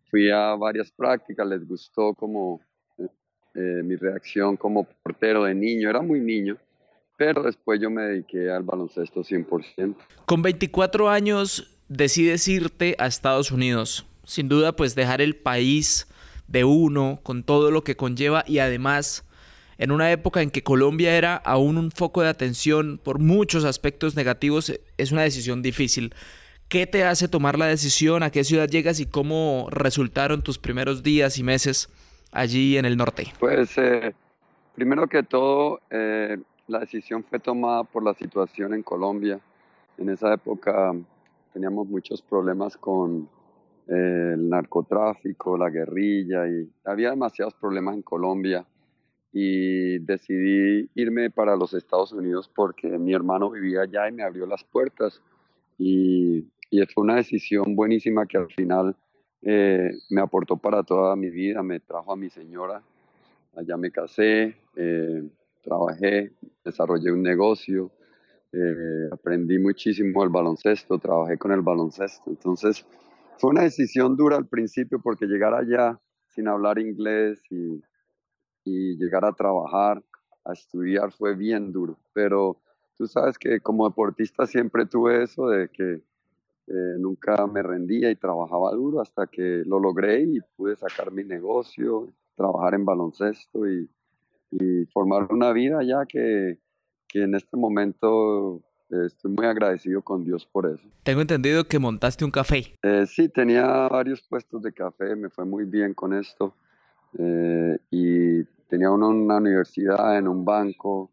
fui 0.10 0.30
a 0.30 0.56
varias 0.56 0.92
prácticas, 0.92 1.48
les 1.48 1.68
gustó 1.68 2.14
como 2.14 2.62
eh, 3.58 3.82
mi 3.84 3.96
reacción 3.96 4.56
como 4.56 4.84
portero 5.02 5.46
de 5.46 5.56
niño, 5.56 5.90
era 5.90 6.02
muy 6.02 6.20
niño, 6.20 6.58
pero 7.18 7.42
después 7.42 7.82
yo 7.82 7.90
me 7.90 8.04
dediqué 8.04 8.52
al 8.52 8.62
baloncesto 8.62 9.24
100%. 9.24 9.96
Con 10.28 10.44
24 10.44 11.10
años 11.10 11.76
decides 11.88 12.48
irte 12.48 12.96
a 13.00 13.08
Estados 13.08 13.52
Unidos, 13.52 14.06
sin 14.24 14.48
duda 14.48 14.76
pues 14.76 14.94
dejar 14.94 15.22
el 15.22 15.36
país 15.36 16.08
de 16.48 16.66
uno 16.66 17.20
con 17.24 17.44
todo 17.44 17.72
lo 17.72 17.84
que 17.84 17.98
conlleva 17.98 18.44
y 18.46 18.60
además 18.60 19.26
en 19.80 19.92
una 19.92 20.12
época 20.12 20.44
en 20.44 20.52
que 20.52 20.62
Colombia 20.62 21.18
era 21.18 21.36
aún 21.36 21.80
un 21.80 21.90
foco 21.90 22.22
de 22.22 22.30
atención 22.30 23.00
por 23.04 23.18
muchos 23.18 23.66
aspectos 23.66 24.16
negativos, 24.16 24.72
es 24.98 25.12
una 25.12 25.24
decisión 25.24 25.64
difícil. 25.64 26.14
¿Qué 26.68 26.86
te 26.86 27.06
hace 27.06 27.28
tomar 27.28 27.58
la 27.58 27.66
decisión? 27.66 28.22
¿A 28.22 28.30
qué 28.30 28.44
ciudad 28.44 28.70
llegas 28.70 29.00
y 29.00 29.08
cómo 29.08 29.68
resultaron 29.72 30.44
tus 30.44 30.60
primeros 30.60 31.02
días 31.02 31.40
y 31.40 31.44
meses 31.44 31.90
allí 32.32 32.78
en 32.78 32.86
el 32.86 32.98
norte? 32.98 33.28
Pues 33.40 33.78
eh, 33.78 34.14
primero 34.76 35.08
que 35.08 35.24
todo, 35.24 35.82
eh, 35.90 36.38
la 36.68 36.80
decisión 36.80 37.24
fue 37.24 37.40
tomada 37.40 37.84
por 37.84 38.04
la 38.04 38.14
situación 38.14 38.74
en 38.74 38.84
Colombia. 38.84 39.40
En 39.98 40.10
esa 40.10 40.34
época 40.34 40.94
teníamos 41.54 41.88
muchos 41.88 42.22
problemas 42.22 42.78
con 42.78 43.30
eh, 43.88 44.32
el 44.34 44.50
narcotráfico, 44.50 45.58
la 45.58 45.70
guerrilla 45.70 46.48
y 46.48 46.70
había 46.86 47.12
demasiados 47.12 47.54
problemas 47.54 47.96
en 47.96 48.02
Colombia 48.02 48.66
y 49.34 50.00
decidí 50.00 50.90
irme 50.96 51.30
para 51.30 51.56
los 51.56 51.74
Estados 51.74 52.12
Unidos 52.14 52.50
porque 52.54 52.88
mi 52.98 53.14
hermano 53.14 53.50
vivía 53.50 53.82
allá 53.82 54.08
y 54.08 54.12
me 54.12 54.24
abrió 54.24 54.46
las 54.46 54.64
puertas 54.64 55.22
y 55.78 56.46
y 56.70 56.86
fue 56.88 57.04
una 57.04 57.16
decisión 57.16 57.76
buenísima 57.76 58.26
que 58.26 58.38
al 58.38 58.48
final 58.48 58.96
eh, 59.42 59.92
me 60.10 60.22
aportó 60.22 60.58
para 60.58 60.84
toda 60.84 61.16
mi 61.16 61.30
vida, 61.30 61.62
me 61.64 61.80
trajo 61.80 62.14
a 62.14 62.16
mi 62.16 62.30
señora, 62.30 62.82
allá 63.56 63.78
me 63.78 63.92
casé, 63.92 64.56
eh, 64.76 65.24
trabajé, 65.64 66.32
desarrollé 66.64 67.12
un 67.12 67.24
negocio, 67.24 67.92
eh, 68.52 69.10
aprendí 69.12 69.60
muchísimo 69.60 70.24
el 70.24 70.30
baloncesto, 70.30 70.98
trabajé 70.98 71.38
con 71.38 71.52
el 71.52 71.62
baloncesto, 71.62 72.30
entonces 72.30 72.86
fue 73.38 73.52
una 73.52 73.64
decisión 73.64 74.16
dura 74.16 74.38
al 74.38 74.48
principio 74.48 75.00
porque 75.02 75.26
llegar 75.26 75.54
allá 75.54 76.00
sin 76.28 76.48
hablar 76.48 76.80
inglés 76.80 77.42
y, 77.50 77.82
y 78.64 78.98
llegar 78.98 79.26
a 79.26 79.34
trabajar, 79.34 80.04
a 80.46 80.54
estudiar 80.54 81.12
fue 81.12 81.36
bien 81.36 81.72
duro, 81.72 81.98
pero 82.14 82.58
tú 82.98 83.06
sabes 83.08 83.38
que 83.38 83.60
como 83.60 83.88
deportista 83.88 84.48
siempre 84.48 84.86
tuve 84.86 85.24
eso 85.24 85.48
de 85.50 85.70
que 85.70 86.02
eh, 86.70 86.98
nunca 87.00 87.48
me 87.48 87.64
rendía 87.64 88.12
y 88.12 88.18
trabajaba 88.18 88.74
duro 88.74 89.00
hasta 89.00 89.28
que 89.28 89.64
lo 89.66 89.80
logré 89.80 90.24
y 90.24 90.40
pude 90.58 90.76
sacar 90.76 91.14
mi 91.14 91.24
negocio, 91.24 92.10
trabajar 92.36 92.74
en 92.74 92.84
baloncesto 92.84 93.68
y, 93.70 93.90
formar 94.94 95.28
una 95.34 95.52
vida 95.52 95.84
ya 95.84 96.06
que, 96.06 96.58
que 97.10 97.24
en 97.24 97.36
este 97.36 97.58
momento 97.58 98.62
eh, 98.90 99.06
estoy 99.08 99.32
muy 99.32 99.46
agradecido 99.46 100.02
con 100.02 100.24
Dios 100.24 100.46
por 100.46 100.66
eso. 100.66 100.88
Tengo 101.04 101.20
entendido 101.20 101.66
que 101.66 101.80
montaste 101.80 102.24
un 102.24 102.32
café. 102.32 102.78
Eh, 102.82 103.06
sí, 103.08 103.28
tenía 103.28 103.90
varios 103.90 104.22
puestos 104.22 104.62
de 104.62 104.72
café, 104.72 105.18
me 105.18 105.30
fue 105.30 105.44
muy 105.44 105.66
bien 105.66 105.94
con 105.94 106.14
esto. 106.14 106.56
y 107.92 108.44
tenía 108.70 108.90
uno 108.90 109.12
en 109.12 109.18
una 109.18 109.38
universidad, 109.38 110.18
en 110.18 110.28
un 110.28 110.46
banco, 110.46 111.12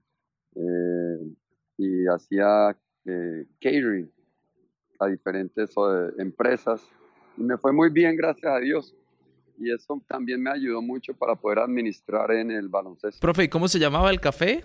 y 1.77 2.07
hacía 2.07 2.77
catering 3.61 4.14
a 4.99 5.07
diferentes 5.07 5.71
empresas 6.19 6.81
y 7.37 7.43
me 7.43 7.57
fue 7.59 7.73
muy 7.73 7.91
bien, 7.91 8.17
gracias 8.17 8.53
a 8.53 8.59
Dios. 8.59 8.95
Y 9.59 9.73
eso 9.73 10.01
también 10.09 10.43
me 10.43 10.51
ayudó 10.51 10.83
mucho 10.83 11.15
para 11.15 11.37
poder 11.37 11.61
administrar 11.61 12.33
en 12.33 12.51
el 12.51 12.69
baloncesto. 12.69 13.21
Profe, 13.21 13.45
¿y 13.45 13.49
cómo 13.49 13.69
se 13.69 13.79
llamaba 13.79 14.11
el 14.11 14.21
café? 14.21 14.65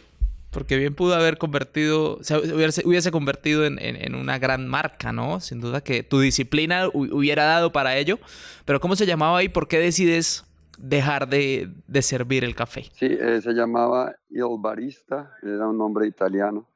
Porque 0.51 0.77
bien 0.77 0.95
pudo 0.95 1.13
haber 1.13 1.37
convertido, 1.37 2.15
o 2.15 2.23
sea, 2.23 2.39
hubiese, 2.39 2.81
hubiese 2.87 3.11
convertido 3.11 3.65
en, 3.65 3.77
en, 3.79 4.15
una 4.15 4.39
gran 4.39 4.67
marca, 4.67 5.11
¿no? 5.11 5.39
Sin 5.41 5.61
duda 5.61 5.81
que 5.81 6.01
tu 6.01 6.19
disciplina 6.19 6.87
hubiera 6.91 7.43
dado 7.43 7.71
para 7.71 7.97
ello. 7.97 8.17
Pero 8.65 8.79
¿cómo 8.79 8.95
se 8.95 9.05
llamaba 9.05 9.43
y 9.43 9.49
por 9.49 9.67
qué 9.67 9.77
decides 9.77 10.43
dejar 10.79 11.29
de, 11.29 11.69
de 11.87 12.01
servir 12.01 12.43
el 12.43 12.55
café? 12.55 12.85
Sí, 12.93 13.05
eh, 13.05 13.41
se 13.43 13.53
llamaba 13.53 14.15
Il 14.31 14.57
Barista, 14.57 15.35
era 15.43 15.67
un 15.67 15.77
nombre 15.77 16.07
italiano. 16.07 16.67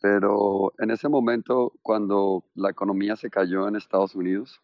Pero 0.00 0.72
en 0.78 0.90
ese 0.90 1.08
momento, 1.08 1.72
cuando 1.82 2.44
la 2.54 2.70
economía 2.70 3.16
se 3.16 3.30
cayó 3.30 3.68
en 3.68 3.76
Estados 3.76 4.14
Unidos, 4.14 4.60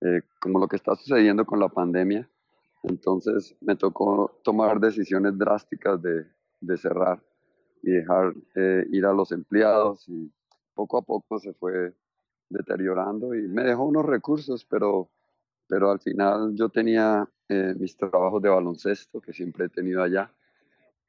eh, 0.00 0.22
como 0.40 0.58
lo 0.58 0.66
que 0.66 0.76
está 0.76 0.96
sucediendo 0.96 1.44
con 1.44 1.60
la 1.60 1.68
pandemia, 1.68 2.28
entonces 2.82 3.56
me 3.60 3.76
tocó 3.76 4.40
tomar 4.42 4.80
decisiones 4.80 5.38
drásticas 5.38 6.02
de, 6.02 6.26
de 6.60 6.76
cerrar 6.76 7.22
y 7.82 7.90
dejar 7.92 8.34
eh, 8.54 8.86
ir 8.90 9.06
a 9.06 9.12
los 9.12 9.30
empleados 9.32 10.08
y 10.08 10.30
poco 10.74 10.98
a 10.98 11.02
poco 11.02 11.38
se 11.38 11.52
fue 11.54 11.94
deteriorando 12.48 13.34
y 13.34 13.42
me 13.48 13.62
dejó 13.62 13.84
unos 13.84 14.04
recursos, 14.04 14.64
pero, 14.64 15.08
pero 15.68 15.90
al 15.90 16.00
final 16.00 16.54
yo 16.54 16.68
tenía 16.68 17.28
eh, 17.48 17.74
mis 17.78 17.96
trabajos 17.96 18.42
de 18.42 18.48
baloncesto 18.48 19.20
que 19.20 19.32
siempre 19.32 19.66
he 19.66 19.68
tenido 19.68 20.02
allá 20.02 20.32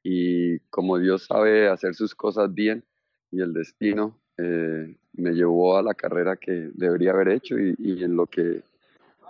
y 0.02 0.58
como 0.70 0.98
Dios 0.98 1.24
sabe 1.26 1.68
hacer 1.68 1.94
sus 1.94 2.14
cosas 2.14 2.52
bien, 2.52 2.84
y 3.30 3.40
el 3.40 3.52
destino 3.52 4.18
eh, 4.38 4.96
me 5.14 5.32
llevó 5.32 5.78
a 5.78 5.82
la 5.82 5.94
carrera 5.94 6.36
que 6.36 6.70
debería 6.74 7.12
haber 7.12 7.28
hecho 7.28 7.58
y, 7.58 8.04
en 8.04 8.16
lo 8.16 8.26
que 8.26 8.62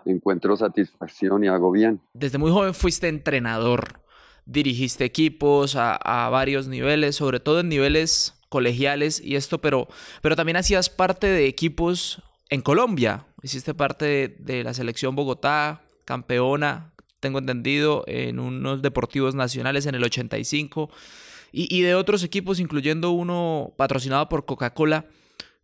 encuentro 0.04 0.56
satisfacción 0.56 1.44
y 1.44 1.48
hago 1.48 1.70
bien. 1.70 2.00
Desde 2.12 2.38
muy 2.38 2.50
joven 2.50 2.74
fuiste 2.74 3.08
entrenador, 3.08 4.00
dirigiste 4.44 5.04
equipos 5.04 5.76
a, 5.76 6.28
varios 6.30 6.68
niveles, 6.68 7.16
sobre 7.16 7.40
todo 7.40 7.60
en 7.60 7.68
niveles 7.68 8.34
colegiales 8.48 9.20
y 9.20 9.36
esto, 9.36 9.60
pero, 9.60 9.88
pero 10.22 10.36
también 10.36 10.56
hacías 10.56 10.90
parte 10.90 11.26
de 11.26 11.46
equipos 11.46 12.22
en 12.48 12.62
Colombia. 12.62 13.26
Hiciste 13.42 13.74
parte 13.74 14.36
de 14.38 14.64
la 14.64 14.74
selección 14.74 15.14
Bogotá, 15.14 15.82
campeona, 16.04 16.92
tengo 17.20 17.38
entendido, 17.38 18.04
en 18.06 18.38
unos 18.38 18.82
deportivos 18.82 19.34
nacionales 19.34 19.86
en 19.86 19.94
el 19.94 20.04
85 20.04 20.90
y, 21.58 21.80
de 21.80 21.94
otros 21.94 22.22
equipos, 22.22 22.60
incluyendo 22.60 23.12
uno 23.12 23.72
patrocinado 23.78 24.28
por 24.28 24.44
Coca-Cola. 24.44 25.06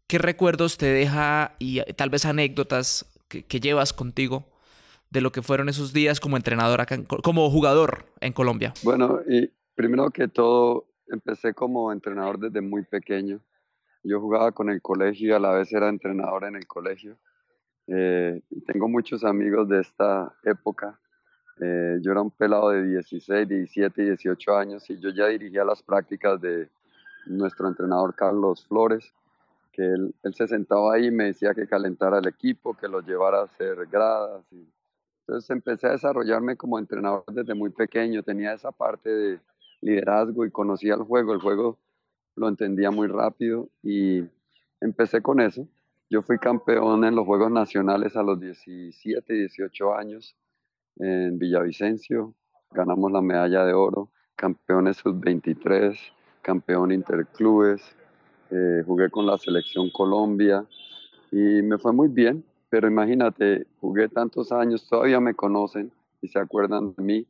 ¿Qué 0.07 0.17
recuerdos 0.17 0.79
te 0.79 0.87
deja 0.87 1.55
y 1.59 1.83
tal 1.95 2.09
vez 2.09 2.25
anécdotas 2.25 3.05
que, 3.29 3.61
llevas 3.61 3.93
contigo 3.93 4.47
de 5.11 5.21
lo 5.21 5.33
que 5.33 5.43
fueron 5.43 5.69
esos 5.69 5.93
días 5.93 6.19
como 6.19 6.39
entrenador 6.39 6.81
acá, 6.81 6.99
como 7.23 7.51
jugador 7.51 8.07
en 8.21 8.33
Colombia? 8.33 8.73
Bueno, 8.83 9.21
y 9.29 9.51
primero 9.75 10.09
que 10.11 10.29
todo, 10.29 10.87
empecé 11.09 11.53
como 11.53 11.93
entrenador 11.93 12.39
desde 12.39 12.63
muy 12.63 12.85
pequeño. 12.85 13.41
Yo 14.03 14.19
jugaba 14.19 14.53
con 14.53 14.71
el 14.71 14.81
colegio 14.81 15.29
y 15.29 15.33
a 15.33 15.39
la 15.39 15.53
vez 15.53 15.75
era 15.75 15.91
entrenador 15.91 16.45
en 16.45 16.57
el 16.57 16.67
colegio. 16.67 17.19
Eh, 17.87 18.41
tengo 18.67 18.89
muchos 18.89 19.25
amigos 19.25 19.69
de 19.69 19.81
esta 19.83 20.35
época. 20.45 20.99
Eh, 21.61 21.99
yo 22.01 22.13
era 22.13 22.23
un 22.23 22.31
pelado 22.31 22.71
de 22.71 22.85
16, 22.85 23.49
17, 23.49 24.03
18 24.03 24.57
años 24.57 24.89
y 24.91 24.99
yo 24.99 25.11
ya 25.11 25.27
dirigía 25.29 25.65
las 25.65 25.83
prácticas 25.83 26.41
de 26.41 26.69
nuestro 27.27 27.69
entrenador 27.69 28.15
Carlos 28.15 28.67
Flores, 28.67 29.13
que 29.73 29.83
él, 29.83 30.15
se 30.33 30.49
sentaba 30.49 30.95
ahí 30.95 31.07
y 31.07 31.11
me 31.11 31.25
decía 31.25 31.55
que 31.55 31.67
calentara 31.67 32.19
el 32.19 32.29
equipo, 32.29 32.75
que 32.75 32.89
lo 32.89 33.01
llevara 33.01 33.41
a 33.41 33.45
hacer 33.45 33.87
gradas. 33.87 34.45
Y, 34.51 34.67
entonces 35.21 35.51
empecé 35.51 35.87
a 35.87 35.93
desarrollarme 35.93 36.57
como 36.57 36.79
entrenador 36.79 37.25
desde 37.33 37.55
muy 37.55 37.71
pequeño, 37.71 38.23
tenía 38.23 38.55
esa 38.55 38.73
parte 38.73 39.09
de 39.09 39.41
liderazgo 39.81 40.45
y 40.45 40.51
conocía 40.51 40.95
el 40.95 41.03
juego, 41.03 41.33
el 41.33 41.41
juego 41.41 41.79
lo 42.35 42.49
entendía 42.49 42.91
muy 42.91 43.07
rápido 43.09 43.69
y 43.83 44.25
empecé 44.81 45.23
con 45.23 45.41
eso. 45.41 45.69
Yo 46.11 46.23
fui 46.23 46.39
campeón 46.39 47.05
en 47.05 47.15
los 47.15 47.25
Juegos 47.25 47.51
Nacionales 47.51 48.17
a 48.17 48.23
los 48.23 48.39
17, 48.41 49.33
18 49.33 49.95
años 49.95 50.37
en 50.99 51.39
Villavicencio, 51.39 52.35
ganamos 52.71 53.13
la 53.13 53.21
medalla 53.21 53.65
de 53.65 53.73
oro, 53.73 54.11
campeones 54.37 54.99
sub-23, 54.99 55.99
campeón 56.43 56.93
interclubes, 56.93 57.83
eh, 58.51 58.83
jugué 58.85 59.11
con 59.11 59.27
la 59.27 59.39
selección 59.39 59.91
Colombia 59.91 60.65
y 61.31 61.63
me 61.63 61.79
fue 61.79 61.93
muy 61.93 62.09
bien, 62.09 62.45
pero 62.69 62.89
imagínate, 62.89 63.67
jugué 63.81 64.09
tantos 64.09 64.53
años, 64.53 64.87
todavía 64.89 65.21
me 65.21 65.35
conocen 65.35 65.93
y 66.21 66.29
se 66.29 66.39
acuerdan 66.39 66.95
de 66.95 67.03
mí 67.03 67.27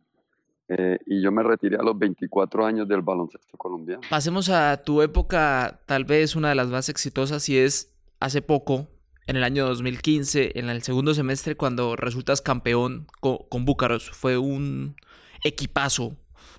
eh, 0.69 0.99
y 1.07 1.21
yo 1.21 1.31
me 1.33 1.42
retiré 1.42 1.76
a 1.76 1.83
los 1.83 1.99
24 1.99 2.64
años 2.64 2.88
del 2.88 3.02
baloncesto 3.02 3.57
colombiano. 3.59 4.02
Pasemos 4.09 4.49
a 4.49 4.83
tu 4.83 5.02
época, 5.02 5.81
tal 5.87 6.04
vez 6.04 6.35
una 6.35 6.49
de 6.49 6.54
las 6.54 6.69
más 6.69 6.88
exitosas, 6.88 7.49
y 7.49 7.59
es 7.59 7.95
hace 8.21 8.40
poco, 8.40 8.88
en 9.26 9.36
el 9.36 9.44
año 9.44 9.66
2015, 9.66 10.58
en 10.58 10.68
el 10.68 10.82
segundo 10.82 11.14
semestre, 11.14 11.56
cuando 11.56 11.96
resultas 11.96 12.40
campeón 12.40 13.06
con, 13.20 13.38
con 13.48 13.64
Búcaros. 13.64 14.10
Fue 14.10 14.38
un 14.38 14.96
equipazo, 15.44 16.16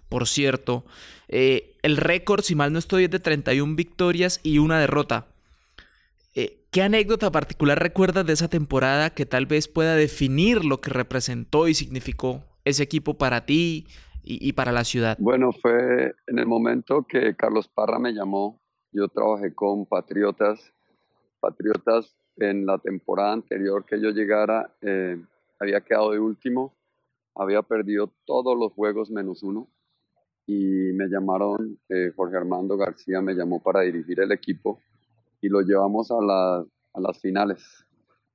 por 0.09 0.27
cierto. 0.27 0.85
Eh, 1.27 1.77
el 1.81 1.97
récord, 1.97 2.41
si 2.41 2.55
mal 2.55 2.71
no 2.71 2.79
estoy, 2.79 3.05
es 3.05 3.11
de 3.11 3.19
31 3.19 3.75
victorias 3.75 4.39
y 4.43 4.59
una 4.59 4.79
derrota. 4.79 5.27
Eh, 6.35 6.65
¿Qué 6.71 6.81
anécdota 6.81 7.31
particular 7.31 7.79
recuerdas 7.79 8.25
de 8.25 8.33
esa 8.33 8.47
temporada 8.47 9.11
que 9.11 9.25
tal 9.25 9.45
vez 9.45 9.67
pueda 9.67 9.95
definir 9.95 10.65
lo 10.65 10.81
que 10.81 10.89
representó 10.89 11.67
y 11.67 11.73
significó 11.73 12.43
ese 12.65 12.83
equipo 12.83 13.17
para 13.17 13.45
ti 13.45 13.87
y, 14.23 14.53
para 14.53 14.71
la 14.71 14.83
ciudad? 14.83 15.17
Bueno, 15.19 15.51
fue 15.51 16.15
en 16.27 16.39
el 16.39 16.45
momento 16.45 17.05
que 17.07 17.35
Carlos 17.35 17.67
Parra 17.67 17.99
me 17.99 18.13
llamó. 18.13 18.61
Yo 18.91 19.07
trabajé 19.09 19.53
con 19.53 19.85
Patriotas. 19.85 20.73
Patriotas 21.39 22.15
en 22.37 22.65
la 22.65 22.77
temporada 22.77 23.33
anterior 23.33 23.85
que 23.85 24.01
yo 24.01 24.11
llegara 24.11 24.73
eh, 24.81 25.21
había 25.59 25.81
quedado 25.81 26.11
de 26.11 26.19
último, 26.19 26.73
había 27.35 27.61
perdido 27.61 28.11
todos 28.25 28.57
los 28.57 28.73
juegos 28.73 29.11
menos 29.11 29.43
uno 29.43 29.67
y 30.45 30.91
me 30.93 31.07
llamaron, 31.07 31.79
eh, 31.89 32.11
Jorge 32.15 32.37
Armando 32.37 32.77
García 32.77 33.21
me 33.21 33.33
llamó 33.33 33.61
para 33.61 33.81
dirigir 33.81 34.19
el 34.19 34.31
equipo 34.31 34.79
y 35.41 35.49
lo 35.49 35.61
llevamos 35.61 36.11
a, 36.11 36.15
a 36.15 36.99
las 36.99 37.19
finales. 37.19 37.85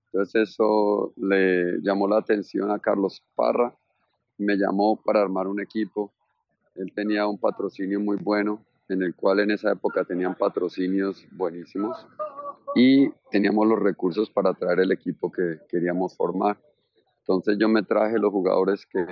Entonces 0.06 0.50
eso 0.50 1.12
le 1.16 1.80
llamó 1.82 2.08
la 2.08 2.18
atención 2.18 2.70
a 2.70 2.78
Carlos 2.78 3.22
Parra 3.34 3.74
me 4.38 4.56
llamó 4.56 4.96
para 4.96 5.20
armar 5.20 5.46
un 5.48 5.60
equipo. 5.60 6.12
Él 6.76 6.92
tenía 6.94 7.26
un 7.26 7.38
patrocinio 7.38 8.00
muy 8.00 8.16
bueno, 8.16 8.64
en 8.88 9.02
el 9.02 9.14
cual 9.14 9.40
en 9.40 9.50
esa 9.50 9.72
época 9.72 10.04
tenían 10.04 10.36
patrocinios 10.36 11.26
buenísimos 11.32 12.06
y 12.74 13.10
teníamos 13.30 13.66
los 13.66 13.78
recursos 13.78 14.30
para 14.30 14.54
traer 14.54 14.80
el 14.80 14.92
equipo 14.92 15.30
que 15.30 15.58
queríamos 15.68 16.16
formar. 16.16 16.58
Entonces 17.20 17.56
yo 17.58 17.68
me 17.68 17.82
traje 17.82 18.18
los 18.18 18.30
jugadores 18.30 18.86
que, 18.86 19.04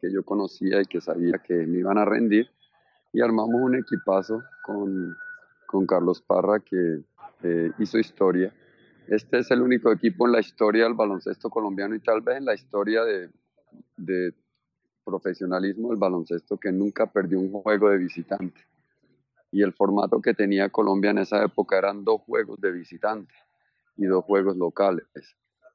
que 0.00 0.12
yo 0.12 0.24
conocía 0.24 0.80
y 0.80 0.84
que 0.84 1.00
sabía 1.00 1.38
que 1.38 1.54
me 1.54 1.78
iban 1.78 1.98
a 1.98 2.04
rendir 2.04 2.48
y 3.12 3.20
armamos 3.20 3.60
un 3.60 3.76
equipazo 3.76 4.42
con, 4.64 5.16
con 5.66 5.86
Carlos 5.86 6.22
Parra 6.22 6.60
que 6.60 7.02
eh, 7.42 7.72
hizo 7.78 7.98
historia. 7.98 8.52
Este 9.08 9.38
es 9.38 9.50
el 9.50 9.62
único 9.62 9.92
equipo 9.92 10.26
en 10.26 10.32
la 10.32 10.40
historia 10.40 10.84
del 10.84 10.94
baloncesto 10.94 11.50
colombiano 11.50 11.94
y 11.94 12.00
tal 12.00 12.20
vez 12.20 12.38
en 12.38 12.44
la 12.44 12.54
historia 12.54 13.04
de, 13.04 13.30
de 13.96 14.34
profesionalismo 15.04 15.90
del 15.90 15.98
baloncesto 15.98 16.56
que 16.56 16.72
nunca 16.72 17.06
perdió 17.06 17.40
un 17.40 17.50
juego 17.50 17.90
de 17.90 17.98
visitante. 17.98 18.60
Y 19.52 19.62
el 19.62 19.72
formato 19.74 20.20
que 20.20 20.34
tenía 20.34 20.70
Colombia 20.70 21.10
en 21.10 21.18
esa 21.18 21.44
época 21.44 21.78
eran 21.78 22.04
dos 22.04 22.22
juegos 22.22 22.60
de 22.60 22.72
visitante 22.72 23.34
y 23.96 24.06
dos 24.06 24.24
juegos 24.24 24.56
locales. 24.56 25.06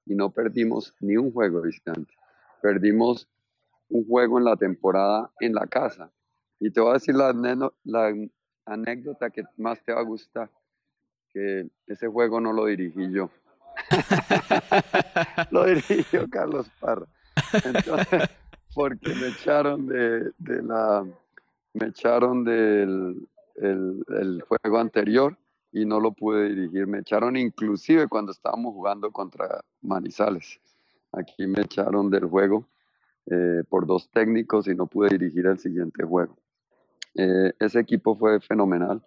Y 0.05 0.15
no 0.15 0.31
perdimos 0.31 0.93
ni 0.99 1.15
un 1.15 1.31
juego 1.31 1.61
de 1.61 1.67
visitante. 1.67 2.13
Perdimos 2.61 3.29
un 3.89 4.05
juego 4.07 4.39
en 4.39 4.45
la 4.45 4.55
temporada 4.55 5.31
en 5.39 5.53
la 5.53 5.67
casa. 5.67 6.11
Y 6.59 6.71
te 6.71 6.81
voy 6.81 6.91
a 6.91 6.93
decir 6.93 7.15
la, 7.15 7.29
anécdota 8.65 9.29
que 9.29 9.43
más 9.57 9.81
te 9.83 9.93
va 9.93 10.01
a 10.01 10.03
gustar, 10.03 10.49
que 11.29 11.69
ese 11.85 12.07
juego 12.07 12.41
no 12.41 12.51
lo 12.51 12.65
dirigí 12.65 13.11
yo. 13.11 13.29
lo 15.51 15.65
dirigió 15.65 16.27
Carlos 16.29 16.69
Parra. 16.79 17.05
Porque 18.75 19.13
me 19.15 19.27
echaron 19.27 19.87
de, 19.87 20.31
la 20.63 21.05
me 21.73 21.87
echaron 21.87 22.43
del 22.43 23.27
el, 23.57 24.41
juego 24.47 24.77
anterior 24.77 25.37
y 25.71 25.85
no 25.85 25.99
lo 25.99 26.11
pude 26.11 26.49
dirigir. 26.49 26.87
Me 26.87 26.99
echaron 26.99 27.35
inclusive 27.35 28.07
cuando 28.07 28.31
estábamos 28.31 28.73
jugando 28.73 29.11
contra 29.11 29.61
Manizales. 29.81 30.59
Aquí 31.11 31.47
me 31.47 31.61
echaron 31.61 32.09
del 32.09 32.25
juego 32.25 32.67
eh, 33.25 33.63
por 33.69 33.85
dos 33.85 34.09
técnicos 34.11 34.67
y 34.67 34.75
no 34.75 34.87
pude 34.87 35.09
dirigir 35.09 35.45
el 35.47 35.59
siguiente 35.59 36.03
juego. 36.03 36.37
Eh, 37.15 37.53
ese 37.59 37.79
equipo 37.79 38.15
fue 38.15 38.39
fenomenal. 38.39 39.03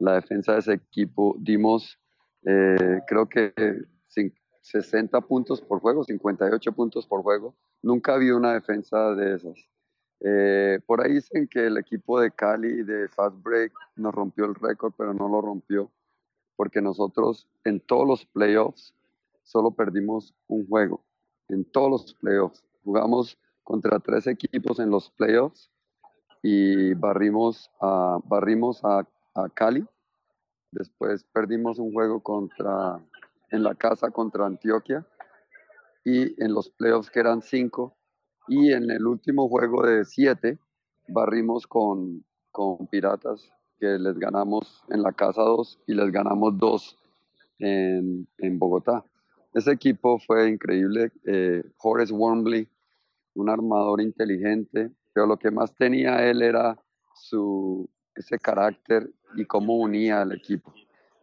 La 0.00 0.14
defensa 0.14 0.52
de 0.52 0.58
ese 0.60 0.72
equipo 0.74 1.34
dimos, 1.38 1.98
eh, 2.44 3.00
creo 3.06 3.28
que 3.28 3.52
60 4.62 5.22
puntos 5.22 5.62
por 5.62 5.80
juego, 5.80 6.04
58 6.04 6.72
puntos 6.72 7.06
por 7.06 7.22
juego. 7.22 7.54
Nunca 7.82 8.14
había 8.14 8.36
una 8.36 8.52
defensa 8.52 9.14
de 9.14 9.36
esas. 9.36 9.68
Eh, 10.20 10.80
por 10.86 11.00
ahí 11.00 11.14
dicen 11.14 11.46
que 11.46 11.66
el 11.66 11.76
equipo 11.78 12.20
de 12.20 12.30
Cali 12.30 12.82
de 12.82 13.08
Fast 13.08 13.36
Break 13.42 13.72
nos 13.96 14.14
rompió 14.14 14.46
el 14.46 14.54
récord, 14.54 14.92
pero 14.96 15.14
no 15.14 15.28
lo 15.28 15.40
rompió 15.40 15.90
porque 16.58 16.82
nosotros 16.82 17.46
en 17.62 17.78
todos 17.78 18.04
los 18.04 18.26
playoffs 18.26 18.92
solo 19.44 19.70
perdimos 19.70 20.34
un 20.48 20.66
juego. 20.66 21.04
En 21.48 21.64
todos 21.64 21.88
los 21.88 22.14
playoffs. 22.14 22.64
Jugamos 22.82 23.38
contra 23.62 24.00
tres 24.00 24.26
equipos 24.26 24.80
en 24.80 24.90
los 24.90 25.08
playoffs 25.10 25.70
y 26.42 26.94
barrimos 26.94 27.70
a, 27.80 28.18
barrimos 28.24 28.84
a, 28.84 29.06
Cali. 29.54 29.86
Después 30.72 31.22
perdimos 31.32 31.78
un 31.78 31.92
juego 31.92 32.20
contra 32.20 33.00
en 33.50 33.62
la 33.62 33.76
casa 33.76 34.10
contra 34.10 34.46
Antioquia 34.46 35.06
y 36.04 36.42
en 36.42 36.52
los 36.54 36.70
playoffs 36.70 37.08
que 37.08 37.20
eran 37.20 37.40
cinco 37.40 37.96
y 38.48 38.72
en 38.72 38.90
el 38.90 39.06
último 39.06 39.48
juego 39.48 39.86
de 39.86 40.04
siete 40.04 40.58
barrimos 41.08 41.66
con, 41.66 42.24
con 42.50 42.86
Piratas 42.88 43.50
que 43.78 43.98
les 43.98 44.18
ganamos 44.18 44.82
en 44.88 45.02
la 45.02 45.12
casa 45.12 45.42
dos 45.42 45.78
y 45.86 45.94
les 45.94 46.10
ganamos 46.10 46.58
dos 46.58 46.98
en, 47.58 48.26
en 48.38 48.58
Bogotá. 48.58 49.04
Ese 49.54 49.72
equipo 49.72 50.18
fue 50.18 50.48
increíble. 50.48 51.12
Eh, 51.24 51.62
Horace 51.78 52.12
Wormley, 52.12 52.68
un 53.34 53.48
armador 53.48 54.00
inteligente, 54.00 54.90
pero 55.12 55.26
lo 55.26 55.36
que 55.36 55.50
más 55.50 55.74
tenía 55.74 56.28
él 56.28 56.42
era 56.42 56.76
su, 57.14 57.88
ese 58.14 58.38
carácter 58.38 59.10
y 59.36 59.44
cómo 59.44 59.76
unía 59.76 60.22
al 60.22 60.32
equipo 60.32 60.72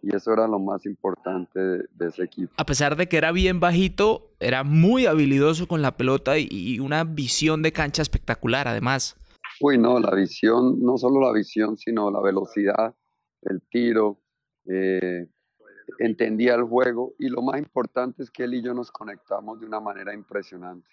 y 0.06 0.16
eso 0.16 0.32
era 0.32 0.48
lo 0.48 0.60
más 0.60 0.86
importante 0.86 1.60
de, 1.60 2.08
ese 2.08 2.24
equipo. 2.24 2.54
A 2.58 2.66
pesar 2.66 2.96
de 2.96 3.08
que 3.08 3.18
era 3.18 3.32
bien 3.32 3.60
bajito, 3.60 4.36
era 4.40 4.64
muy 4.64 5.08
habilidoso 5.08 5.68
con 5.68 5.82
la 5.82 5.98
pelota 5.98 6.38
y, 6.38 6.80
una 6.80 7.04
visión 7.04 7.64
de 7.64 7.72
cancha 7.72 8.04
espectacular 8.04 8.68
además. 8.68 9.18
Uy, 9.60 9.80
no, 9.80 10.00
la 10.00 10.14
visión, 10.14 10.80
no 10.80 10.98
solo 10.98 11.22
la 11.22 11.32
visión, 11.32 11.76
sino 11.76 12.12
la 12.12 12.22
velocidad, 12.22 12.94
el 13.42 13.64
tiro, 13.64 14.22
eh, 14.70 15.28
entendía 15.98 16.54
el 16.54 16.64
juego 16.66 17.16
y 17.18 17.30
lo 17.30 17.42
más 17.42 17.58
importante 17.58 18.22
es 18.22 18.30
que 18.30 18.44
él 18.44 18.54
y 18.54 18.62
yo 18.62 18.76
nos 18.76 18.92
conectamos 18.92 19.60
de 19.60 19.66
una 19.66 19.80
manera 19.80 20.14
impresionante. 20.14 20.88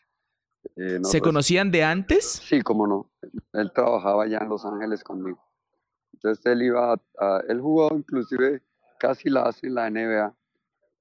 Eh, 0.77 1.01
¿Se 1.03 1.21
conocían 1.21 1.71
de 1.71 1.85
antes? 1.85 2.25
Sí, 2.25 2.63
cómo 2.63 2.87
no. 2.87 3.11
Él 3.53 3.73
trabajaba 3.75 4.27
ya 4.27 4.39
en 4.39 4.49
Los 4.49 4.65
Ángeles 4.65 5.05
conmigo. 5.05 5.45
Entonces 6.15 6.47
él 6.47 6.63
iba, 6.63 6.95
a, 6.95 7.43
él 7.49 7.61
jugó 7.61 7.91
inclusive 7.95 8.63
casi 9.03 9.29
la 9.29 9.43
hace 9.43 9.67
en 9.67 9.75
la 9.75 9.91
NBA 9.91 10.33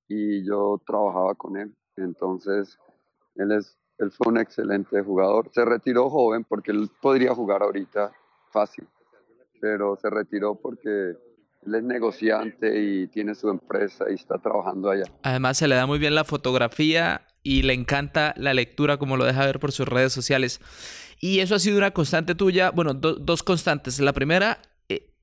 y 0.08 0.44
yo 0.44 0.82
trabajaba 0.88 1.36
con 1.36 1.56
él. 1.56 1.72
Entonces, 1.96 2.80
él 3.36 3.52
es, 3.52 3.78
él 4.00 4.12
fue 4.12 4.34
un 4.34 4.40
excelente 4.40 5.04
jugador. 5.04 5.52
Se 5.54 5.64
retiró 5.64 6.10
joven 6.10 6.44
porque 6.44 6.72
él 6.72 6.90
podría 7.00 7.36
jugar 7.36 7.62
ahorita 7.62 8.12
fácil, 8.52 8.88
pero 9.62 9.96
se 9.98 10.10
retiró 10.10 10.56
porque 10.56 10.90
él 10.90 11.76
es 11.76 11.84
negociante 11.84 12.82
y 12.82 13.08
tiene 13.08 13.36
su 13.36 13.50
empresa 13.50 14.06
y 14.10 14.16
está 14.16 14.40
trabajando 14.40 14.90
allá. 14.90 15.06
Además 15.22 15.58
se 15.58 15.68
le 15.68 15.76
da 15.76 15.86
muy 15.86 16.00
bien 16.00 16.16
la 16.16 16.24
fotografía 16.24 17.28
y 17.44 17.62
le 17.62 17.74
encanta 17.74 18.34
la 18.36 18.56
lectura 18.56 18.98
como 18.98 19.16
lo 19.16 19.26
deja 19.26 19.46
ver 19.46 19.60
por 19.60 19.72
sus 19.72 19.88
redes 19.88 20.12
sociales. 20.12 20.60
Y 21.20 21.40
eso 21.40 21.54
ha 21.54 21.60
sido 21.60 21.78
una 21.78 21.92
constante 21.92 22.34
tuya, 22.34 22.72
bueno, 22.72 22.96
dos 22.96 23.44
constantes. 23.44 24.00
La 24.00 24.12
primera, 24.12 24.60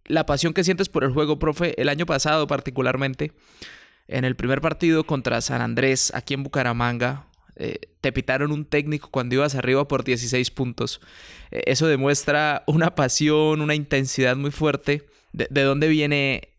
la 0.09 0.27
pasión 0.27 0.55
que 0.55 0.65
sientes 0.65 0.89
por 0.89 1.05
el 1.05 1.13
juego, 1.13 1.39
profe, 1.39 1.81
el 1.81 1.89
año 1.89 2.07
pasado 2.07 2.47
particularmente, 2.47 3.33
en 4.09 4.25
el 4.25 4.37
primer 4.37 4.61
partido 4.61 5.05
contra 5.05 5.41
San 5.41 5.61
Andrés, 5.61 6.13
aquí 6.15 6.35
en 6.35 6.43
Bucaramanga, 6.43 7.27
eh, 7.57 7.79
te 8.01 8.13
pitaron 8.13 8.53
un 8.53 8.65
técnico 8.65 9.11
cuando 9.11 9.35
ibas 9.35 9.55
arriba 9.55 9.87
por 9.87 10.05
16 10.05 10.51
puntos. 10.51 11.01
Eh, 11.51 11.63
eso 11.67 11.87
demuestra 11.87 12.63
una 12.67 12.95
pasión, 12.95 13.61
una 13.61 13.75
intensidad 13.75 14.37
muy 14.37 14.51
fuerte. 14.51 15.07
¿De, 15.33 15.63
dónde 15.63 15.89
viene 15.89 16.55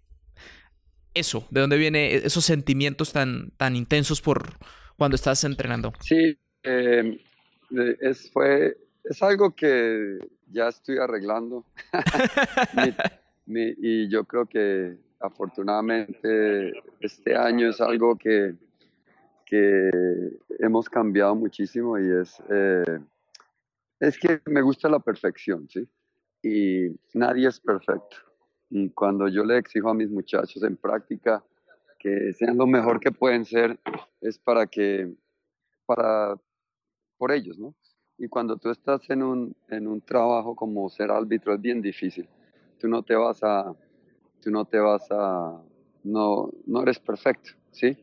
eso? 1.14 1.48
¿De 1.50 1.62
dónde 1.62 1.78
vienen 1.78 2.22
esos 2.24 2.46
sentimientos 2.46 3.12
tan, 3.12 3.52
tan 3.58 3.76
intensos 3.76 4.22
por 4.22 4.58
cuando 4.96 5.16
estás 5.16 5.44
entrenando? 5.44 5.92
Sí, 6.02 6.38
es, 6.64 8.30
fue, 8.32 8.78
es 9.06 9.24
algo 9.24 9.56
que 9.56 10.20
ya 10.52 10.68
estoy 10.68 10.98
arreglando. 10.98 11.66
y 13.50 14.08
yo 14.10 14.26
creo 14.26 14.46
que 14.46 14.98
afortunadamente 15.20 16.72
este 17.00 17.36
año 17.36 17.70
es 17.70 17.82
algo 17.82 18.16
que, 18.16 18.56
que 19.46 19.90
hemos 20.60 20.90
cambiado 20.90 21.36
muchísimo 21.36 21.98
y 21.98 22.22
es, 22.22 22.42
eh, 22.50 23.00
es 24.00 24.18
que 24.20 24.42
me 24.46 24.62
gusta 24.62 24.88
la 24.90 25.00
perfección, 25.00 25.68
¿sí? 25.68 25.88
Y 26.42 26.96
nadie 27.18 27.48
es 27.48 27.60
perfecto. 27.60 28.18
Y 28.70 28.92
cuando 28.92 29.28
yo 29.28 29.44
le 29.44 29.58
exijo 29.58 29.90
a 29.90 29.94
mis 29.94 30.10
muchachos 30.10 30.64
en 30.64 30.78
práctica 30.78 31.44
que 31.98 32.32
sean 32.34 32.58
lo 32.58 32.68
mejor 32.68 33.00
que 33.00 33.12
pueden 33.12 33.44
ser, 33.44 33.78
es 34.22 34.38
para 34.38 34.68
que, 34.68 35.12
para, 35.86 36.38
por 37.18 37.32
ellos, 37.32 37.58
¿no? 37.58 37.76
Y 38.18 38.28
cuando 38.28 38.58
tú 38.58 38.70
estás 38.70 39.10
en 39.10 39.24
un, 39.24 39.56
en 39.70 39.88
un 39.88 40.02
trabajo 40.02 40.56
como 40.56 40.90
ser 40.90 41.10
árbitro 41.10 41.56
es 41.56 41.62
bien 41.62 41.82
difícil. 41.82 42.30
Tú 42.80 42.88
no 42.88 43.04
te 43.04 43.16
vas 43.16 43.44
a, 43.44 43.76
tú 44.42 44.52
no 44.52 44.66
te 44.66 44.80
vas 44.80 45.06
a, 45.12 45.62
no, 46.04 46.50
no 46.66 46.82
eres 46.82 47.00
perfecto, 47.00 47.52
¿sí? 47.72 47.98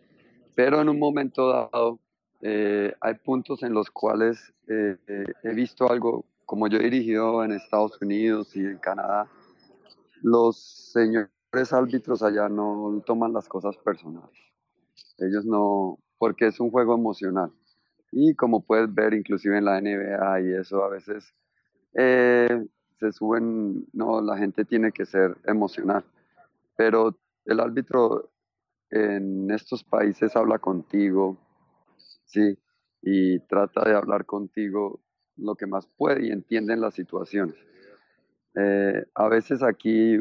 Pero 0.55 0.81
en 0.81 0.89
un 0.89 0.99
momento 0.99 1.49
dado 1.49 1.99
eh, 2.43 2.95
hay 3.01 3.15
puntos 3.15 3.63
en 3.63 3.73
los 3.73 3.91
cuales 3.91 4.53
eh, 4.69 4.97
eh, 5.07 5.25
he 5.43 5.55
visto 5.55 5.91
algo, 5.91 6.25
como 6.45 6.69
yo 6.69 6.79
he 6.79 6.85
dirigido 6.85 7.43
en 7.43 7.53
Estados 7.53 8.01
Unidos 8.01 8.55
y 8.55 8.61
en 8.61 8.79
Canadá, 8.79 9.29
los 10.23 10.59
señores 10.93 11.31
árbitros 11.73 12.23
allá 12.23 12.49
no 12.49 13.03
toman 13.07 13.33
las 13.33 13.49
cosas 13.49 13.77
personales. 13.79 14.39
Ellos 15.19 15.45
no, 15.45 15.99
porque 16.19 16.47
es 16.49 16.61
un 16.61 16.71
juego 16.71 16.95
emocional. 16.95 17.51
Y 18.13 18.35
como 18.35 18.65
puedes 18.65 18.93
ver, 18.95 19.15
inclusive 19.15 19.59
en 19.59 19.65
la 19.65 19.81
NBA 19.81 20.41
y 20.43 20.53
eso, 20.55 20.85
a 20.85 20.89
veces 20.89 21.35
eh, 21.95 22.67
se 22.99 23.13
suben, 23.13 23.87
no, 23.93 24.21
la 24.21 24.37
gente 24.39 24.65
tiene 24.65 24.93
que 24.93 25.07
ser 25.07 25.37
emocional. 25.45 26.05
Pero 26.77 27.19
el 27.45 27.61
árbitro 27.61 28.31
en 28.91 29.51
estos 29.51 29.85
países 29.85 30.37
habla 30.37 30.59
contigo, 30.59 31.37
¿sí? 32.25 32.59
Y 33.03 33.41
trata 33.41 33.85
de 33.85 33.95
hablar 33.95 34.27
contigo 34.27 35.01
lo 35.37 35.55
que 35.55 35.67
más 35.67 35.87
puede 35.97 36.27
y 36.27 36.31
entienden 36.31 36.81
las 36.81 36.95
situaciones. 36.95 37.57
Eh, 38.55 39.05
a 39.15 39.29
veces 39.29 39.63
aquí 39.63 40.17